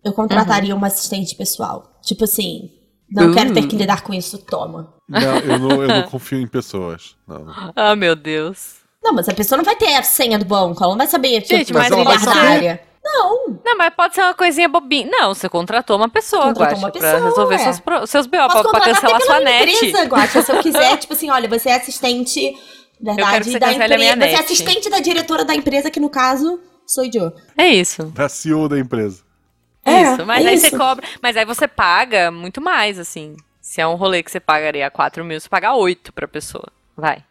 [0.04, 0.14] eu Uhum.
[0.16, 1.99] contrataria uma assistente pessoal.
[2.04, 2.72] Tipo assim,
[3.14, 3.34] Não Uh.
[3.34, 4.93] quero ter que lidar com isso, toma.
[5.10, 7.18] Não, eu não, eu não confio em pessoas.
[7.28, 7.45] Não.
[7.76, 8.76] Ah, meu Deus.
[9.04, 11.43] Não, mas a pessoa não vai ter a senha do banco, ela não vai saber
[11.45, 12.82] Gente, eu mas ela vai miliardária.
[13.04, 15.08] Não, Não, mas pode ser uma coisinha bobinha.
[15.10, 17.58] Não, você contratou uma pessoa, Contratou Guaxa, uma pra pessoa, resolver é.
[17.58, 19.72] seus, pro- seus BO, posso pra, pra cancelar até sua net.
[19.86, 22.56] empresa, Guaxa, se eu quiser, tipo assim, olha, você é assistente,
[23.02, 26.10] verdade, quero que você da empresa, você é assistente da diretora da empresa, que no
[26.12, 27.34] caso, sou eu.
[27.58, 28.04] É isso.
[28.06, 29.24] Da CEO da empresa.
[29.84, 30.26] É, isso.
[30.26, 30.70] Mas é aí isso.
[30.70, 31.08] você cobra.
[31.24, 33.36] Mas aí você paga muito mais, assim.
[33.60, 36.68] Se é um rolê que você pagaria 4 mil, você paga 8 pra pessoa.
[36.95, 37.24] Vai.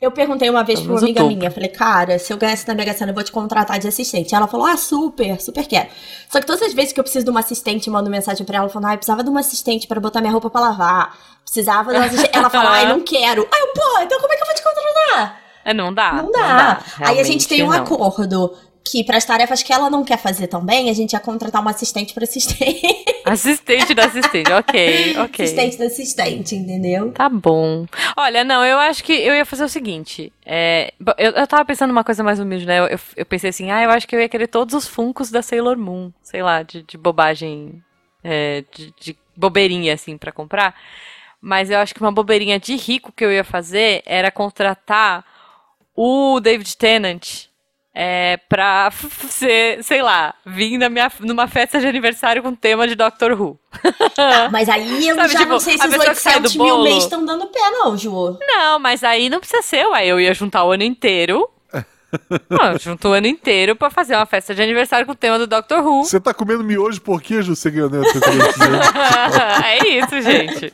[0.00, 1.36] Eu perguntei uma vez pra uma amiga topo.
[1.36, 4.34] minha, falei, cara, se eu ganhasse na Mega Sena, eu vou te contratar de assistente.
[4.34, 5.90] Ela falou, ah, super, super quero.
[6.30, 8.68] Só que todas as vezes que eu preciso de uma assistente, mando mensagem pra ela,
[8.70, 11.18] falando, ah, eu precisava de uma assistente pra botar minha roupa pra lavar.
[11.44, 12.30] Precisava de uma assistente.
[12.32, 13.46] Ela fala, ai, não quero.
[13.52, 15.40] Aí eu, pô, então como é que eu vou te contratar?
[15.66, 16.12] É, não dá.
[16.14, 16.82] Não dá.
[17.00, 17.74] Aí a gente tem um não.
[17.74, 21.60] acordo que para as tarefas que ela não quer fazer também, a gente ia contratar
[21.60, 22.80] uma assistente para assistente.
[23.22, 25.44] Assistente da assistente, ok, ok.
[25.44, 27.12] assistente da assistente, entendeu?
[27.12, 27.86] Tá bom.
[28.16, 30.32] Olha, não, eu acho que eu ia fazer o seguinte.
[30.44, 32.80] É, eu, eu tava pensando numa coisa mais humilde, né?
[32.80, 35.30] Eu, eu, eu pensei assim, ah, eu acho que eu ia querer todos os funcos
[35.30, 36.10] da Sailor Moon.
[36.22, 37.82] Sei lá, de, de bobagem.
[38.24, 40.74] é, de, de bobeirinha, assim, pra comprar.
[41.40, 45.24] Mas eu acho que uma bobeirinha de rico que eu ia fazer era contratar
[45.94, 47.49] o David Tennant.
[47.92, 48.90] É, pra
[49.28, 53.58] ser, sei lá, vir na minha, numa festa de aniversário com tema de Doctor Who.
[54.52, 56.44] Mas aí eu Sabe, já tipo, não sei se a os pessoa que sai do
[56.44, 58.38] 800 mil bolo- mês estão dando pé, não, Ju.
[58.40, 60.06] Não, mas aí não precisa ser, uai.
[60.06, 61.48] Eu ia juntar o ano inteiro.
[62.50, 65.38] Não, eu junto o ano inteiro pra fazer uma festa de aniversário com o tema
[65.38, 66.02] do Doctor Who.
[66.02, 67.54] Você tá comendo miojo por quê, Ju?
[67.54, 68.00] Você ganhou né?
[69.64, 70.72] É isso, gente.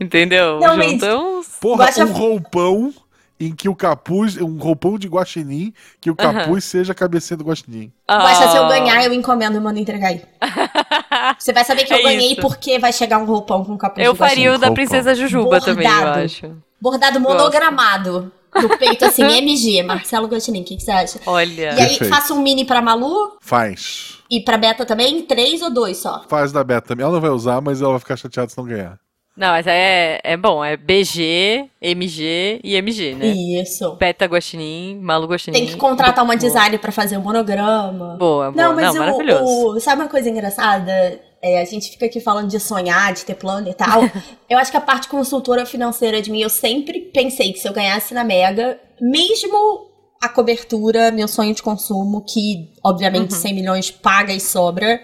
[0.00, 0.58] Entendeu?
[0.58, 1.46] Não, mas- Junta uns.
[1.60, 2.94] Porra, um roupão
[3.40, 7.44] em que o capuz, um roupão de guaxinim, que o capuz seja a cabecinha do
[7.44, 7.92] guaxinim.
[8.06, 8.68] Basta se eu Ah.
[8.68, 10.22] ganhar, eu encomendo e mando entregar aí.
[11.38, 12.40] Você vai saber que eu É ganhei isso.
[12.40, 14.42] porque vai chegar um roupão com capuz Eu de guaxinim.
[14.44, 14.70] faria o da.
[14.72, 16.20] Princesa Jujuba também, eu Bordado.
[16.24, 16.56] acho.
[16.80, 18.32] Bordado monogramado.
[18.54, 19.82] No peito, assim, MG.
[19.82, 21.20] Marcelo Guaxinim, o que, que você acha?
[21.26, 21.74] Olha.
[21.74, 22.08] E aí, Perfeito.
[22.08, 24.18] faço um mini pra Malu Faz.
[24.30, 26.24] e pra Beta também, três ou dois só?
[26.28, 27.04] Faz da Beta também.
[27.04, 28.98] Ela não vai usar, mas ela vai ficar chateada se não ganhar.
[29.38, 30.64] Não, mas é, é bom.
[30.64, 33.26] É BG, MG e MG, né?
[33.28, 33.94] Isso.
[33.96, 35.56] Beta Guaxinim, Malu Guaxinim.
[35.56, 36.36] Tem que contratar uma Boa.
[36.36, 38.16] designer pra fazer o monograma.
[38.18, 38.52] Boa, boa.
[38.52, 39.76] Não, mas o- maravilhoso.
[39.76, 41.20] o, sabe uma coisa engraçada?
[41.40, 44.02] É, a gente fica aqui falando de sonhar, de ter plano e tal.
[44.50, 47.72] eu acho que a parte consultora financeira de mim, eu sempre pensei que se eu
[47.72, 49.86] ganhasse na Mega, mesmo
[50.20, 53.40] a cobertura, meu sonho de consumo, que obviamente Uhum.
[53.40, 55.00] 100 milhões paga e sobra,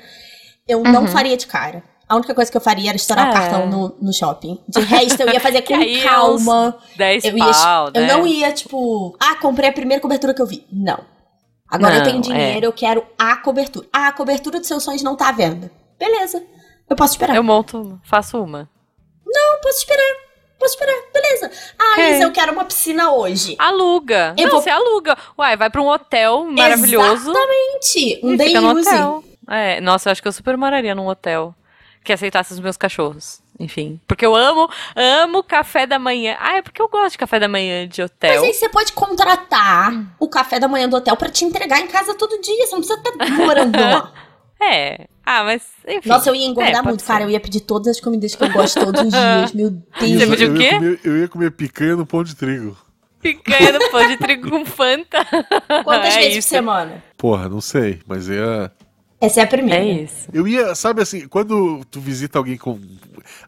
[0.66, 1.84] eu não faria de cara.
[2.08, 3.30] A única coisa que eu faria era estourar É.
[3.30, 4.58] o cartão no, no shopping.
[4.68, 6.76] De resto, eu ia fazer com é calma.
[6.96, 8.06] 10 Eu, ia, pau, eu né?
[8.12, 10.66] não ia, tipo, ah, comprei a primeira cobertura que eu vi.
[10.70, 10.98] Não.
[11.70, 13.86] Agora eu Não, tenho dinheiro, eu quero a cobertura.
[13.92, 15.70] Ah, a cobertura dos seus sonhos não tá à venda.
[15.98, 16.42] Beleza.
[16.88, 17.32] Eu posso esperar.
[17.34, 18.68] Eu Eu monto, faço uma.
[19.62, 20.14] posso esperar.
[20.58, 20.94] Posso esperar.
[21.12, 21.50] Beleza.
[21.78, 22.10] Ah, Ok.
[22.14, 23.56] Isa, eu quero uma piscina hoje.
[23.58, 24.34] Aluga.
[24.36, 25.16] Eu não, vou- você aluga.
[25.38, 27.30] Uai, vai pra um hotel maravilhoso.
[27.30, 28.20] Exatamente.
[28.22, 28.88] Um day use.
[28.88, 29.24] hotel.
[29.50, 31.54] É, nossa, eu acho que eu super moraria num hotel
[32.04, 33.40] que aceitasse os meus cachorros.
[33.58, 34.00] Enfim.
[34.06, 36.36] Porque eu amo, amo café da manhã.
[36.38, 38.42] Ah, é porque eu gosto de café da manhã de Mas hotel.
[38.44, 42.14] aí você pode contratar o café da manhã do hotel pra te entregar em casa
[42.14, 42.66] todo dia.
[42.66, 44.12] Você não precisa estar morando lá.
[44.62, 45.06] É.
[45.26, 46.08] Ah, mas enfim.
[46.08, 47.06] Nossa, eu ia É, engordar pode muito, ser.
[47.08, 47.24] cara.
[47.24, 49.52] Eu ia pedir todas as comidas que eu gosto todos os dias.
[49.52, 49.82] Meu Deus.
[49.98, 50.62] Você pediu o eu, quê?
[50.64, 52.74] ia comer, eu ia comer picanha no pão de trigo.
[53.20, 55.18] Picanha no pão de trigo com Fanta.
[55.84, 56.48] Quantas é vezes isso.
[56.48, 57.04] por semana?
[57.18, 58.72] Porra, não sei, mas ia.
[59.24, 59.82] Essa é a primeira.
[59.82, 60.28] É isso.
[60.32, 62.78] Eu ia, sabe assim, quando tu visita alguém com.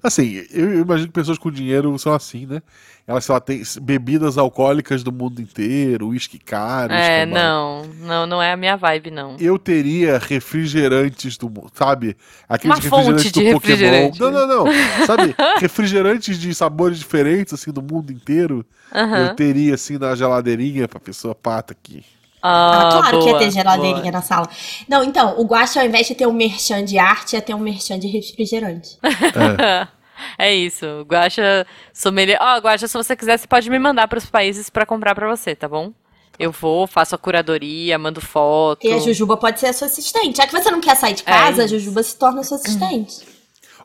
[0.02, 2.62] Assim, eu, imagino que pessoas com dinheiro são assim, né?
[3.06, 6.92] Elas, sei lá, têm bebidas alcoólicas do mundo inteiro, uísque caro.
[6.92, 7.84] É, não.
[8.00, 9.36] Não, não é a minha vibe, não.
[9.38, 12.16] Eu teria refrigerantes do mundo, sabe?
[12.48, 13.58] Aqueles Uma fonte refrigerantes de do Pokémon.
[13.58, 14.20] refrigerante.
[14.20, 14.66] Não, não, não.
[15.06, 15.36] sabe?
[15.60, 18.66] Refrigerantes de sabores diferentes, assim, do mundo inteiro.
[18.92, 19.18] Aham.
[19.18, 22.02] Eu teria, assim, na geladeirinha pra pessoa pata aqui.
[22.48, 24.12] Ah, Ah, claro que ia boa, ter geladeirinha boa.
[24.12, 24.48] na sala.
[24.88, 27.58] Não, então, o Guaxa, ao invés de ter um merchan de arte, ia ter um
[27.58, 28.98] merchan de refrigerante.
[30.38, 31.02] É isso.
[31.02, 32.38] Guaxa sommelier.
[32.40, 35.28] Ó, Guaxa, se você quiser, você pode me mandar para os países para comprar para
[35.28, 35.92] você, tá bom?
[36.38, 38.86] Eu vou, faço a curadoria, mando foto.
[38.86, 40.38] E a Jujuba pode ser a sua assistente.
[40.38, 41.78] Já que você não quer sair de casa, a É isso.
[41.78, 43.26] Jujuba se torna sua assistente.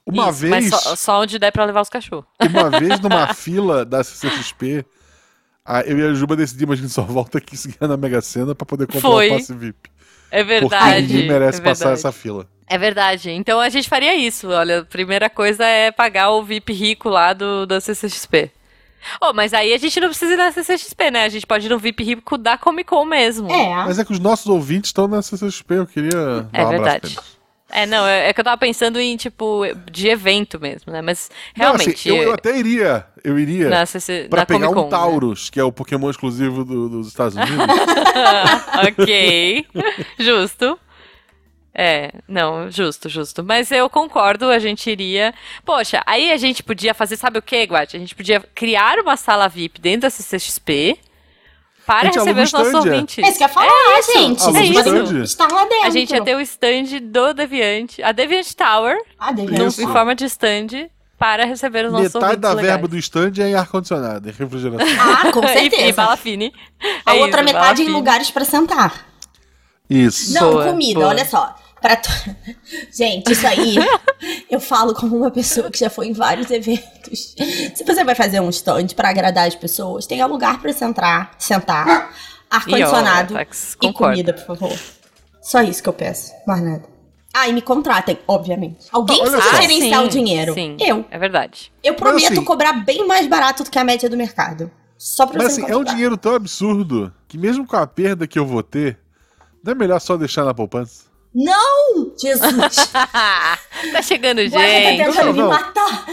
[0.06, 0.52] Uma Isso, vez.
[0.52, 2.26] Mas só, só onde der para levar os cachorros.
[2.42, 4.86] Uma vez numa fila da CCXP,
[5.66, 8.54] a- eu e a Juba decidimos a gente só volta aqui seguir na Mega Sena
[8.56, 9.30] pra poder comprar Foi.
[9.30, 9.90] o passe VIP.
[10.32, 11.02] É Porque verdade.
[11.08, 12.00] ninguém merece é passar verdade.
[12.00, 12.48] essa fila.
[12.68, 13.32] É verdade.
[13.32, 14.48] Então a gente faria isso.
[14.50, 18.50] Olha, a primeira coisa é pagar o VIP rico lá do, da CCXP.
[19.20, 21.24] Oh, mas aí a gente não precisa ir na CCXP, né?
[21.26, 23.52] A gente pode ir no VIP rico da Comic Con mesmo.
[23.52, 23.76] É.
[23.84, 26.70] Mas é que os nossos ouvintes estão na CCXP, eu queria dar É um abraço
[26.70, 27.20] verdade.
[27.72, 31.02] É, não, é, é que eu tava pensando em, tipo, de evento mesmo, né?
[31.02, 31.88] Mas realmente.
[31.88, 33.06] Não, assim, eu, eu até iria.
[33.24, 33.70] Eu iria.
[33.70, 37.58] na, CC Pra pegar um Taurus, que é o Pokémon exclusivo do- dos Estados Unidos.
[37.58, 37.66] Né?
[38.90, 39.66] ok.
[40.20, 40.78] Justo.
[41.74, 43.44] É, não, justo, justo.
[43.44, 45.34] Mas eu concordo, a gente iria.
[45.64, 47.96] Poxa, aí a gente podia fazer, sabe o que, Guat?
[47.96, 51.00] A gente podia criar uma sala VIP dentro da CCXP
[51.94, 52.92] para gente aluga receber os nossos stand, é.
[52.94, 53.18] ouvintes.
[53.18, 54.42] É isso que eu ia falar, isso, gente.
[54.44, 55.24] aluga Vocês o podem stand.
[55.24, 55.86] estar lá dentro.
[55.86, 59.82] A gente ia ter o stand do Deviant, a Deviant Tower, Ah, no- devia Isso.
[59.82, 62.68] em forma de stand, para receber os nossos Metade da legais.
[62.68, 64.88] verba do stand é em ar-condicionado, em refrigeração.
[65.00, 65.94] Ah, com E- E, certeza.
[65.94, 66.52] bala fine.
[67.06, 67.96] A É outra isso, metade em fine.
[67.98, 69.06] lugares pra sentar.
[69.90, 70.34] Isso.
[70.34, 71.10] Não, Boa, comida, boa.
[71.12, 71.54] olha só.
[71.82, 72.10] Pra to-
[72.94, 73.76] Gente, isso aí
[74.50, 77.36] eu falo como uma pessoa que já foi em vários eventos.
[77.76, 82.14] Se você vai fazer um stand pra agradar as pessoas, tenha lugar pra sentar, sentar,
[82.50, 84.78] ar-condicionado E, e comida, por favor.
[85.42, 86.84] Só isso que eu peço, mais nada.
[87.34, 88.88] Ah, e me contratem, obviamente.
[88.92, 89.62] Alguém Olha precisa só.
[89.62, 90.54] gerenciar sim, o dinheiro.
[90.54, 91.06] Sim, Eu.
[91.10, 91.72] É verdade.
[91.82, 94.70] Eu prometo assim- cobrar bem mais barato do que a média do mercado.
[94.98, 98.28] Só pra Mas você assim, é um dinheiro tão absurdo que mesmo com a perda
[98.28, 99.00] que eu vou ter,
[99.64, 101.06] não é melhor só deixar na poupança?
[101.34, 102.14] Não!
[102.20, 102.92] Jesus!
[102.92, 104.98] tá chegando Guarda tá gente.
[105.06, 105.50] tentando Não, me não.
[105.50, 106.06] matar.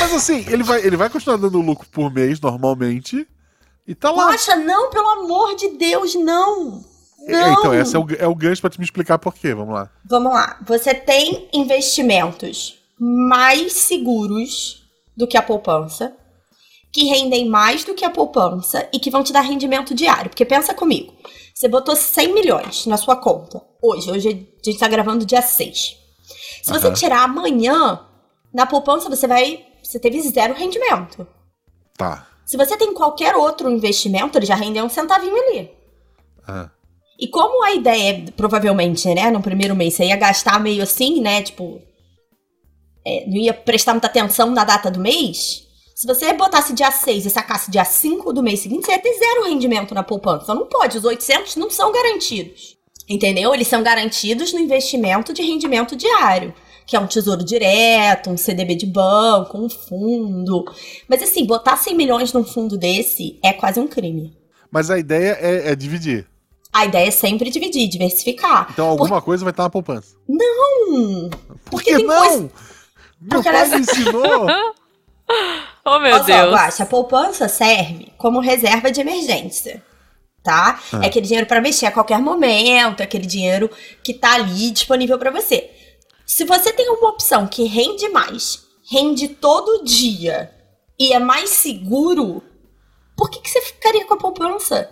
[0.00, 3.26] Mas assim, ele vai, ele vai continuar dando lucro por mês, normalmente,
[3.86, 4.26] e tá lá.
[4.32, 6.84] Poxa, não, pelo amor de Deus, não!
[7.26, 7.52] É, Não!
[7.52, 9.90] Então, esse é o, é o gancho pra te me explicar por quê, vamos lá.
[10.04, 10.56] Vamos lá.
[10.66, 14.84] Você tem investimentos mais seguros
[15.16, 16.12] do que a poupança,
[16.92, 20.30] que rendem mais do que a poupança e que vão te dar rendimento diário.
[20.30, 21.12] Porque pensa comigo.
[21.58, 23.60] Você botou 100 milhões na sua conta.
[23.82, 25.98] Hoje, hoje a gente tá gravando dia 6.
[26.62, 26.94] Se você Aham.
[26.94, 28.06] tirar amanhã,
[28.54, 29.66] na poupança você vai.
[29.82, 31.26] Você teve zero rendimento.
[31.96, 32.28] Tá.
[32.46, 35.68] Se você tem qualquer outro investimento, ele já rendeu um centavinho ali.
[36.46, 36.70] Ah.
[37.18, 41.20] E como a ideia, é, provavelmente, né, no primeiro mês, você ia gastar meio assim,
[41.20, 41.82] né, tipo,
[43.04, 45.66] é, não ia prestar muita atenção na data do mês,
[45.98, 49.18] se você botasse dia 6 e sacasse dia 5 do mês seguinte, você ia ter
[49.18, 50.54] zero rendimento na poupança.
[50.54, 52.78] Não pode, os 800 não são garantidos.
[53.08, 53.52] Entendeu?
[53.52, 56.54] Eles são garantidos no investimento de rendimento diário,
[56.86, 60.64] que é um tesouro direto, um CDB de banco, um fundo.
[61.08, 64.38] Mas assim, botar 100 milhões num fundo desse é quase um crime.
[64.70, 66.28] Mas a ideia é, é dividir.
[66.72, 68.68] A ideia é sempre dividir, diversificar.
[68.70, 70.14] Então alguma coisa vai estar na poupança.
[70.28, 72.18] Hum, Por porque que não?
[72.24, 72.50] coisa.
[73.20, 74.46] Meu Porque pai ela- me ensinou.
[75.84, 76.52] Oh, meu Olha só, Deus.
[76.52, 79.82] Guaxa, a poupança serve como reserva de emergência.
[80.42, 80.78] Tá?
[80.92, 81.02] Ah.
[81.02, 83.70] É aquele dinheiro pra mexer a qualquer momento, é aquele dinheiro
[84.04, 85.70] que tá ali disponível pra você.
[86.26, 90.52] Se você tem uma opção que rende mais, rende todo dia
[90.98, 92.42] e é mais seguro,
[93.16, 94.90] por que, que você ficaria com a poupança?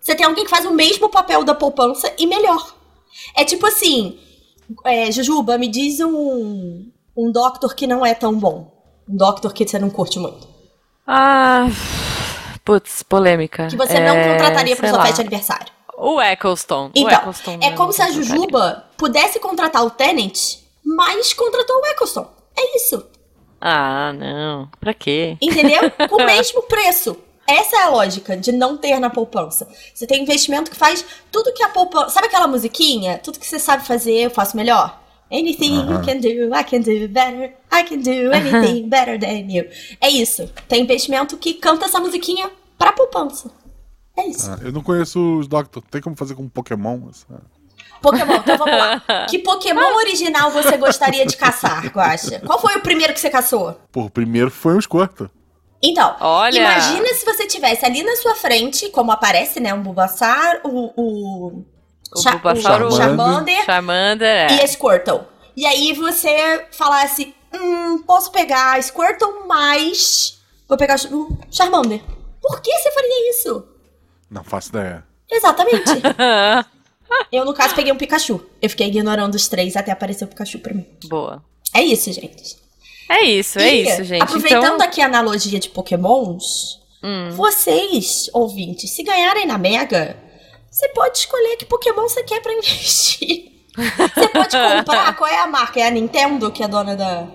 [0.00, 2.74] Você tem alguém que faz o mesmo papel da poupança e melhor.
[3.34, 4.18] É tipo assim,
[4.84, 8.79] é, Jujuba, me diz um, um doctor que não é tão bom.
[9.12, 10.46] Doctor que você não curte muito.
[11.06, 11.66] Ah,
[12.64, 13.66] putz, polêmica.
[13.68, 15.04] Que você não É, contrataria pra sua lá.
[15.06, 15.66] festa de aniversário.
[15.96, 16.86] O Eccleston.
[16.86, 18.10] o Então, Eccleston é como não se a.
[18.10, 20.38] Jujuba pudesse contratar o Tenant,
[20.84, 22.26] mas contratou o Eccleston.
[22.56, 23.04] É isso.
[23.60, 24.68] Ah, não.
[24.80, 25.36] Pra quê?
[25.42, 25.90] Entendeu?
[26.08, 27.16] Com o mesmo preço.
[27.46, 29.68] Essa é a lógica de não ter na poupança.
[29.92, 32.10] Você tem investimento que faz tudo que a poupança.
[32.10, 33.18] Sabe aquela musiquinha?
[33.18, 34.99] Tudo que você sabe fazer, eu faço melhor.
[35.32, 37.52] Anything you can do, I can do better.
[37.72, 39.64] I can do anything better than you.
[40.00, 40.50] É isso.
[40.68, 43.50] Tem investimento que canta essa musiquinha pra poupança.
[44.16, 44.50] É isso.
[44.50, 45.82] Ah, eu não conheço os Doctor.
[45.90, 47.08] Tem como fazer com Pokémon?
[47.08, 47.40] Essa-
[48.02, 49.02] Pokémon, então vamos lá.
[49.28, 52.40] Que Pokémon original você gostaria de caçar, Guaxa?
[52.40, 53.78] Qual foi o primeiro que você caçou?
[53.92, 55.30] Pô, o primeiro foi um Squirtle.
[55.82, 56.58] Então, Olha.
[56.58, 61.64] imagina se você tivesse ali na sua frente, como aparece, né, um Bulbasaur, o, o,
[62.14, 64.56] O Cha- Bulbasaur, o o Charmander Charmander, é.
[64.56, 65.20] e a Squirtle.
[65.56, 70.38] E aí você falasse, hum, posso pegar a Squirtle, mas
[70.68, 72.00] vou pegar o Charmander.
[72.40, 73.64] Por que você faria isso?
[74.30, 75.04] Não faço ideia.
[75.30, 75.90] Exatamente.
[77.30, 78.40] Eu, no caso, peguei um Pikachu.
[78.62, 80.86] Eu fiquei ignorando os três até aparecer o Pikachu pra mim.
[81.06, 81.42] Boa.
[81.74, 82.56] É isso, gente.
[83.08, 84.22] É isso, é E, isso, gente.
[84.22, 90.16] Aproveitando então, aqui a analogia de Pokémons, hum, vocês, ouvintes, se ganharem na Mega,
[90.70, 93.50] você pode escolher que Pokémon você quer pra investir.
[93.76, 95.80] Você pode comprar, qual é a marca?
[95.80, 97.26] É a Nintendo, que é dona da.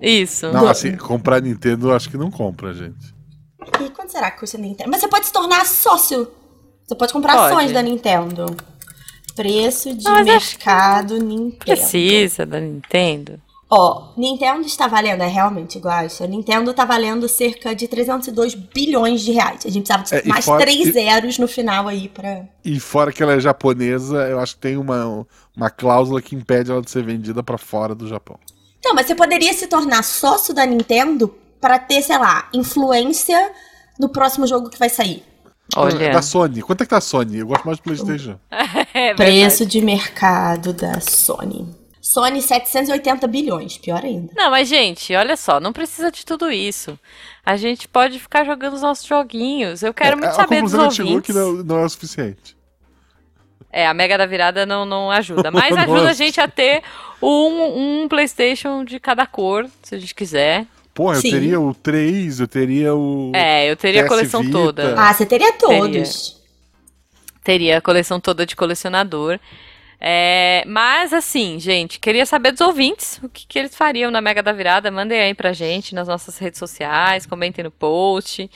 [0.00, 0.50] isso.
[0.52, 3.14] Não, assim, comprar Nintendo eu acho que não compra, gente.
[3.80, 4.90] E quanto será que custa a Nintendo?
[4.90, 6.30] Mas você pode se tornar sócio.
[6.86, 7.52] Você pode comprar Pode.
[7.52, 8.46] ações da Nintendo.
[9.36, 11.58] Preço de acho mercado Nintendo.
[11.58, 13.40] Precisa da Nintendo.
[13.72, 16.24] Ó, Nintendo está valendo, é realmente igual isso.
[16.24, 19.64] A Nintendo tá valendo cerca de 302 bilhões de reais.
[19.64, 22.46] A gente precisava de É, mais fora- três e- zeros no final aí pra.
[22.64, 25.24] E fora que ela é japonesa, eu acho que tem uma,
[25.56, 28.36] uma cláusula que impede ela de ser vendida pra fora do Japão.
[28.84, 33.52] Não, mas você poderia se tornar sócio da Nintendo pra ter, sei lá, influência
[34.00, 35.22] no próximo jogo que vai sair.
[35.76, 36.10] Olha.
[36.10, 36.60] Da Sony.
[36.62, 37.38] Quanto é que tá a Sony?
[37.38, 38.36] Eu gosto mais do PlayStation.
[38.92, 41.78] É Preço de mercado da Sony.
[42.00, 44.32] Sony 780 bilhões, pior ainda.
[44.34, 46.98] Não, mas gente, olha só, não precisa de tudo isso.
[47.44, 49.82] A gente pode ficar jogando os nossos joguinhos.
[49.82, 51.26] Eu quero muito É, a saber dos ouvintes.
[51.26, 52.56] que não, não é o suficiente.
[53.72, 55.50] É, a Mega da Virada não, não ajuda.
[55.52, 56.82] Mas ajuda a gente a ter
[57.22, 60.66] um, um PlayStation de cada cor, se a gente quiser.
[60.94, 61.30] Porra, eu Sim.
[61.30, 63.30] teria o 3, eu teria o.
[63.34, 64.52] É, eu teria a PS coleção Vita.
[64.52, 64.94] toda.
[65.00, 66.40] Ah, você teria todos.
[67.44, 69.38] Teria a coleção toda de colecionador.
[70.00, 74.42] É, mas assim, gente, queria saber dos ouvintes o que, que eles fariam na Mega
[74.42, 74.90] da Virada.
[74.90, 78.50] Mandem aí pra gente nas nossas redes sociais, comentem no post.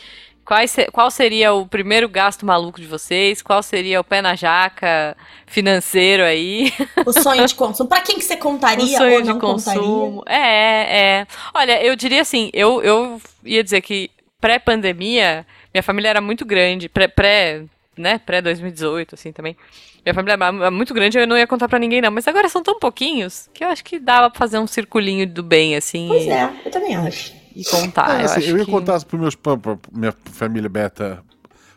[0.44, 3.40] Quais qual seria o primeiro gasto maluco de vocês?
[3.40, 5.16] Qual seria o pé na jaca
[5.46, 6.72] financeiro aí?
[7.04, 7.88] O sonho de consumo.
[7.88, 10.22] Pra quem que você O contaria sonho ou de não consumo.
[10.26, 11.26] É, é.
[11.54, 16.88] Olha, eu diria assim, eu, eu ia dizer que pré-pandemia, minha família era muito grande,
[16.88, 17.64] pré, pré
[17.96, 19.56] né, pré-2018, assim, também.
[20.04, 22.10] Minha família era muito grande, eu não ia contar pra ninguém, não.
[22.10, 25.42] Mas agora são tão pouquinhos que eu acho que dava pra fazer um circulinho do
[25.42, 27.32] bem, assim, Pois e, é, eu também acho.
[27.56, 28.10] e contar.
[28.10, 31.22] Ah, eu, assim, acho eu ia que- contar pros meus, pra, pra minha família beta.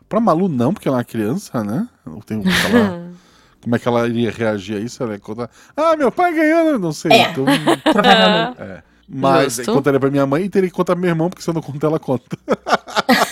[0.09, 1.87] Pra Malu, não, porque ela é uma criança, né?
[2.05, 2.99] Eu tenho que falar.
[3.63, 5.01] Como é que ela iria reagir a isso?
[5.03, 5.49] Ela ia contar.
[5.75, 7.11] Ah, meu pai ganhando, não sei.
[7.11, 7.31] É.
[7.31, 7.43] Então,
[7.91, 8.61] Provavelmente.
[8.61, 8.83] é.
[9.09, 9.71] Mas Justo.
[9.71, 11.53] eu contaria pra minha mãe e teria que contar pro meu irmão, porque se eu
[11.53, 12.37] não contar, ela conta.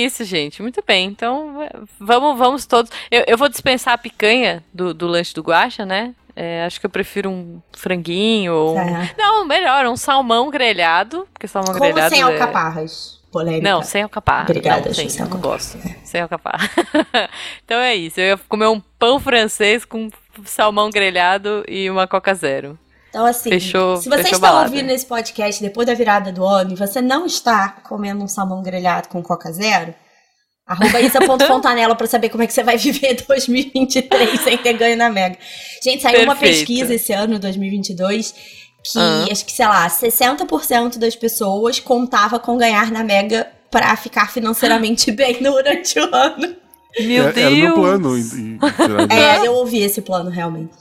[0.00, 0.62] É isso, gente.
[0.62, 1.06] Muito bem.
[1.08, 2.90] Então, é, vamos, vamos todos.
[3.10, 6.14] Eu, eu vou dispensar a picanha do, do lanche do Guaxa, né?
[6.34, 8.76] É, acho que eu prefiro um franguinho ou.
[8.76, 9.14] um- É.
[9.18, 11.26] Não, melhor, um salmão grelhado.
[11.32, 12.14] Porque salmão Como grelhado.
[12.14, 13.20] sem é- alcaparras.
[13.30, 13.70] Polêmica.
[13.70, 14.42] Não, sem alcaparra.
[14.42, 15.78] Obrigada, não, sem, não gosto.
[16.02, 16.68] Sem alcaparra.
[17.64, 18.18] então é isso.
[18.18, 20.10] Eu ia comer um pão francês com
[20.44, 22.76] salmão grelhado e uma Coca Zero.
[23.10, 24.70] Então, assim, Fechou- se você está balada.
[24.70, 28.62] ouvindo esse podcast depois da virada do ano e você não está comendo um salmão
[28.62, 29.92] grelhado com Coca Zero,
[30.66, 35.10] arroba isa.fontanela para saber como é que você vai viver 2023 sem ter ganho na
[35.10, 35.36] Mega.
[35.82, 36.58] Gente, saiu uma Perfeito.
[36.66, 38.32] pesquisa esse ano, 2022,
[38.84, 39.26] que Ah.
[39.30, 45.10] acho que, sei lá, 60% das pessoas contava com ganhar na Mega para ficar financeiramente
[45.12, 46.56] bem durante o ano.
[47.00, 47.46] Meu É- Deus!
[47.46, 48.16] Era o meu plano.
[48.16, 48.58] em- em-
[49.12, 50.74] em- É, eu ouvi esse plano realmente.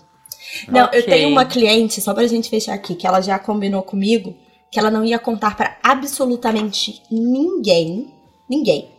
[0.68, 1.04] Não, eu Ok.
[1.04, 4.36] tenho uma cliente, só pra gente fechar aqui, que ela já combinou comigo
[4.72, 8.14] que ela não ia contar pra absolutamente ninguém,
[8.50, 8.90] ninguém.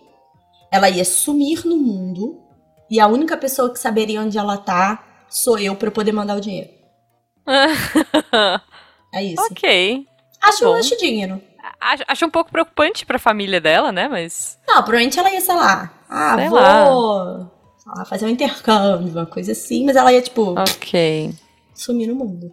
[0.71, 2.41] Ela ia sumir no mundo
[2.91, 6.37] e a única pessoa que saberia onde ela tá sou eu pra eu poder mandar
[6.37, 6.71] o dinheiro.
[9.13, 9.43] É isso.
[9.43, 10.07] ok.
[10.41, 10.75] Acho, bom.
[10.75, 11.43] acho dinheiro.
[11.81, 14.07] Acho, acho um pouco preocupante pra família dela, né?
[14.07, 14.57] Mas.
[14.69, 17.51] Não, provavelmente ela ia, sei lá, ah, Sei vou lá.
[18.07, 21.33] Fazer um intercâmbio, uma coisa assim, mas ela ia, tipo, Ok.
[21.75, 22.53] sumir no mundo.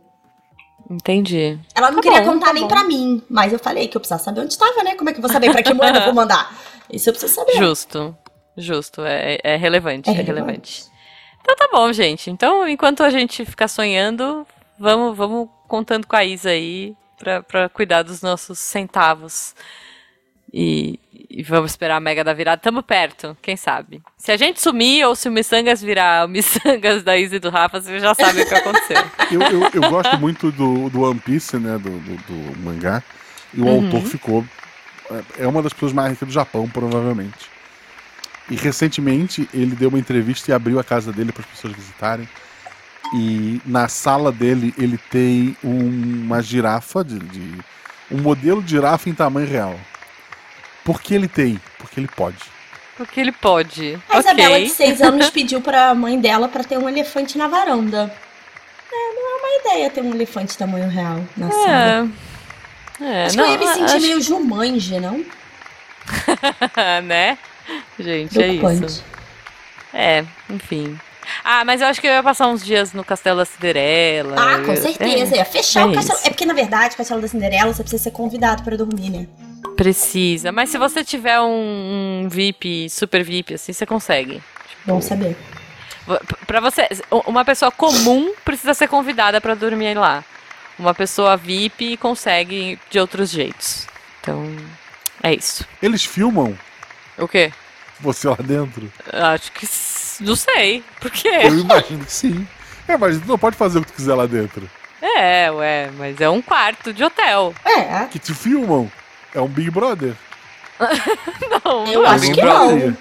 [0.90, 1.60] Entendi.
[1.76, 2.68] Ela não Tá queria bom, contar tá nem bom.
[2.70, 4.96] pra mim, mas eu falei que eu precisava saber onde estava, né?
[4.96, 6.58] Como é que eu vou saber pra que moeda eu vou mandar?
[6.92, 7.54] Isso eu preciso saber.
[7.58, 8.16] Justo.
[8.56, 9.02] Justo.
[9.04, 10.10] É, é relevante.
[10.10, 10.84] É É, relevante.
[10.84, 10.86] relevante.
[11.42, 12.30] Então tá bom, gente.
[12.32, 14.48] Então, enquanto a gente ficar sonhando,
[14.80, 19.54] vamos, vamos contando com a Isa aí pra, pra cuidar dos nossos centavos.
[20.54, 20.98] E,
[21.38, 22.60] e vamos esperar a Mega da virada.
[22.60, 24.02] Tamo perto, quem sabe.
[24.18, 27.80] Se a gente sumir ou se o Missangas virar o Missangas da e do Rafa,
[27.80, 28.98] você já sabe o que aconteceu.
[29.32, 31.78] Eu, eu, eu gosto muito do, do One Piece, né?
[31.78, 33.04] Do, do, do mangá.
[33.54, 33.86] E o Uhum.
[33.86, 34.46] autor ficou.
[35.12, 37.46] é- É uma das pessoas mais ricas do Japão, provavelmente.
[38.50, 42.28] E recentemente ele deu uma entrevista e abriu a casa dele para as pessoas visitarem.
[43.14, 47.60] E na sala dele ele tem um- uma girafa, de, de-
[48.10, 49.78] um modelo de girafa em tamanho real.
[50.88, 51.60] Por que ele tem?
[51.78, 52.38] Porque ele pode.
[52.96, 54.00] Porque ele pode.
[54.08, 54.64] A Isabela, ok.
[54.64, 58.10] de seis anos, pediu pra mãe dela pra ter um elefante na varanda.
[58.90, 62.10] É, não é uma ideia ter um elefante tamanho real na sala.
[63.02, 63.04] É.
[63.04, 65.26] É, Acho não, que eu ia me sentir acho- meio Jumanji, não?
[67.04, 67.38] né?
[68.00, 69.04] Gente, é isso.
[69.94, 70.98] É, enfim.
[71.44, 74.36] Ah, mas eu acho que eu ia passar uns dias no Castelo da Cinderela.
[74.40, 75.36] Ah, com certeza.
[75.36, 76.18] É, Ia fechar é o castelo.
[76.18, 76.28] isso.
[76.28, 79.28] É porque, na verdade, o castelo da Cinderela você precisa ser convidado pra dormir, né?
[79.76, 80.52] Precisa.
[80.52, 84.42] Mas se você tiver um, um VIP, super VIP, assim, você consegue.
[84.86, 85.36] Bom saber.
[86.46, 86.88] Pra você,
[87.26, 90.24] uma pessoa comum precisa ser convidada pra dormir lá.
[90.80, 93.88] Uma pessoa VIP consegue de outros jeitos.
[94.22, 94.46] Então,
[95.22, 95.66] é isso.
[95.82, 96.58] Eles filmam
[97.18, 97.52] O quê?
[98.00, 98.92] você lá dentro?
[99.12, 99.68] Acho que.
[100.22, 100.84] Não sei.
[101.00, 101.30] Por quê?
[101.44, 102.48] Eu imagino que sim.
[102.88, 104.70] É, mas tu não pode fazer o que tu quiser lá dentro.
[105.02, 107.54] É, ué, mas é um quarto de hotel.
[107.66, 108.90] É, Que te filmam.
[109.38, 110.14] É um Big Brother.
[111.64, 112.60] Não, Eu não é acho Big que Brother.
[112.70, 112.80] não.
[112.80, 112.98] faria.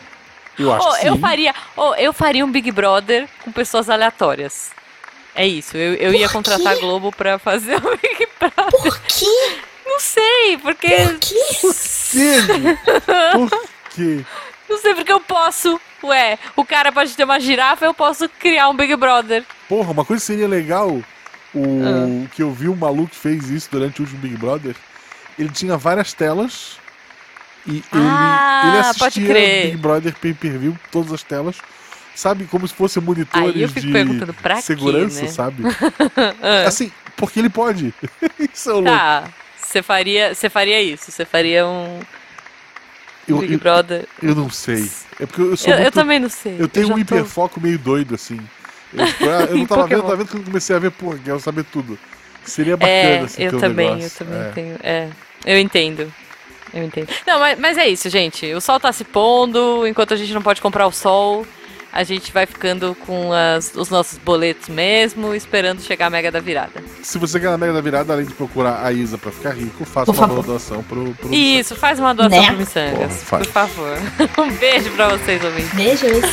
[0.58, 1.06] Eu acho Oh, que sim.
[1.08, 4.70] eu faria, oh, eu faria um Big Brother com pessoas aleatórias.
[5.34, 6.80] É isso, eu, eu ia Por contratar a quê?
[6.80, 8.70] Globo pra fazer um Big Brother.
[8.70, 9.58] Por quê?
[9.84, 10.88] Não sei, porque.
[10.88, 12.76] Por quê?
[13.32, 14.24] Por quê?
[14.68, 15.80] Não sei porque eu posso.
[16.02, 19.44] Ué, o cara pode ter uma girafa, eu posso criar um Big Brother.
[19.68, 20.88] Porra, uma coisa seria legal,
[21.54, 22.28] o Ah.
[22.34, 24.74] que eu vi um maluco que fez isso durante o último Big Brother,
[25.38, 26.78] ele tinha várias telas
[27.66, 29.34] e ele, Ah, ele assistia.
[29.64, 31.56] Big Brother pay-per-view, todas as telas,
[32.14, 35.28] sabe, como se fossem monitores Aí eu fico de perguntando, pra quê, segurança, né?
[35.28, 35.62] sabe?
[36.66, 37.92] Assim, porque ele pode.
[38.52, 38.90] isso é o louco.
[38.90, 39.24] Tá,
[39.60, 42.00] você faria, você faria isso, você faria um
[43.28, 44.06] Eu, Big eu, Brother.
[44.22, 44.88] eu não sei.
[45.18, 46.56] É porque eu sou Eu, eu muito- também não sei.
[46.58, 48.38] Eu tenho um tô- hiperfoco meio doido, assim.
[48.94, 50.02] Eu, tipo, ah, eu não tava vendo, Pokémon.
[50.02, 51.98] tava vendo que eu comecei a ver, pô, quero saber tudo.
[52.44, 54.22] Seria bacana, É, assim, eu também, negócio.
[54.22, 54.50] eu também É.
[54.52, 54.76] tenho.
[54.80, 55.08] É,
[55.44, 56.12] eu entendo.
[56.74, 57.08] Eu entendo.
[57.26, 58.52] Não, mas, mas é isso, gente.
[58.52, 61.46] O sol tá se pondo, enquanto a gente não pode comprar o sol,
[61.92, 66.40] a gente vai ficando com as- os nossos boletos mesmo, esperando chegar a mega da
[66.40, 66.82] virada.
[67.02, 69.84] Se você quer na Mega da Virada, além de procurar a Isa pra ficar rico,
[69.86, 70.44] faça Por uma favor.
[70.44, 72.46] doação pro, pro Isso, faz uma doação Né?
[72.48, 73.96] pro Missangas, Porra, por favor.
[74.38, 75.72] Um beijo pra vocês, ouvintes.
[75.72, 76.24] Beijos.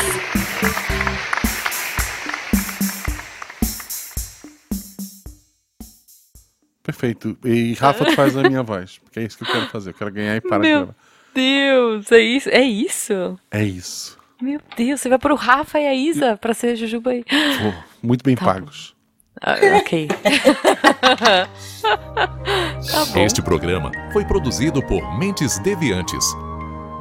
[6.83, 7.37] Perfeito.
[7.45, 8.99] E Rafa, tu faz a minha voz.
[9.03, 9.91] Porque é isso que eu quero fazer.
[9.91, 10.95] Eu quero ganhar e parar de Meu gravar.
[11.33, 12.49] Deus, é isso?
[12.49, 13.39] É isso?
[13.49, 14.17] É isso.
[14.41, 17.23] Meu Deus, você vai pro Rafa e a Isa pra ser Jujuba aí.
[17.23, 17.73] Pô,
[18.03, 18.93] muito bem Tá pagos.
[19.41, 20.07] Ah, ok.
[21.81, 23.25] tá bom.
[23.25, 26.25] Este programa foi produzido por Mentes Deviantes.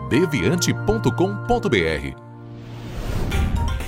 [0.09, 2.32] deviante.com.br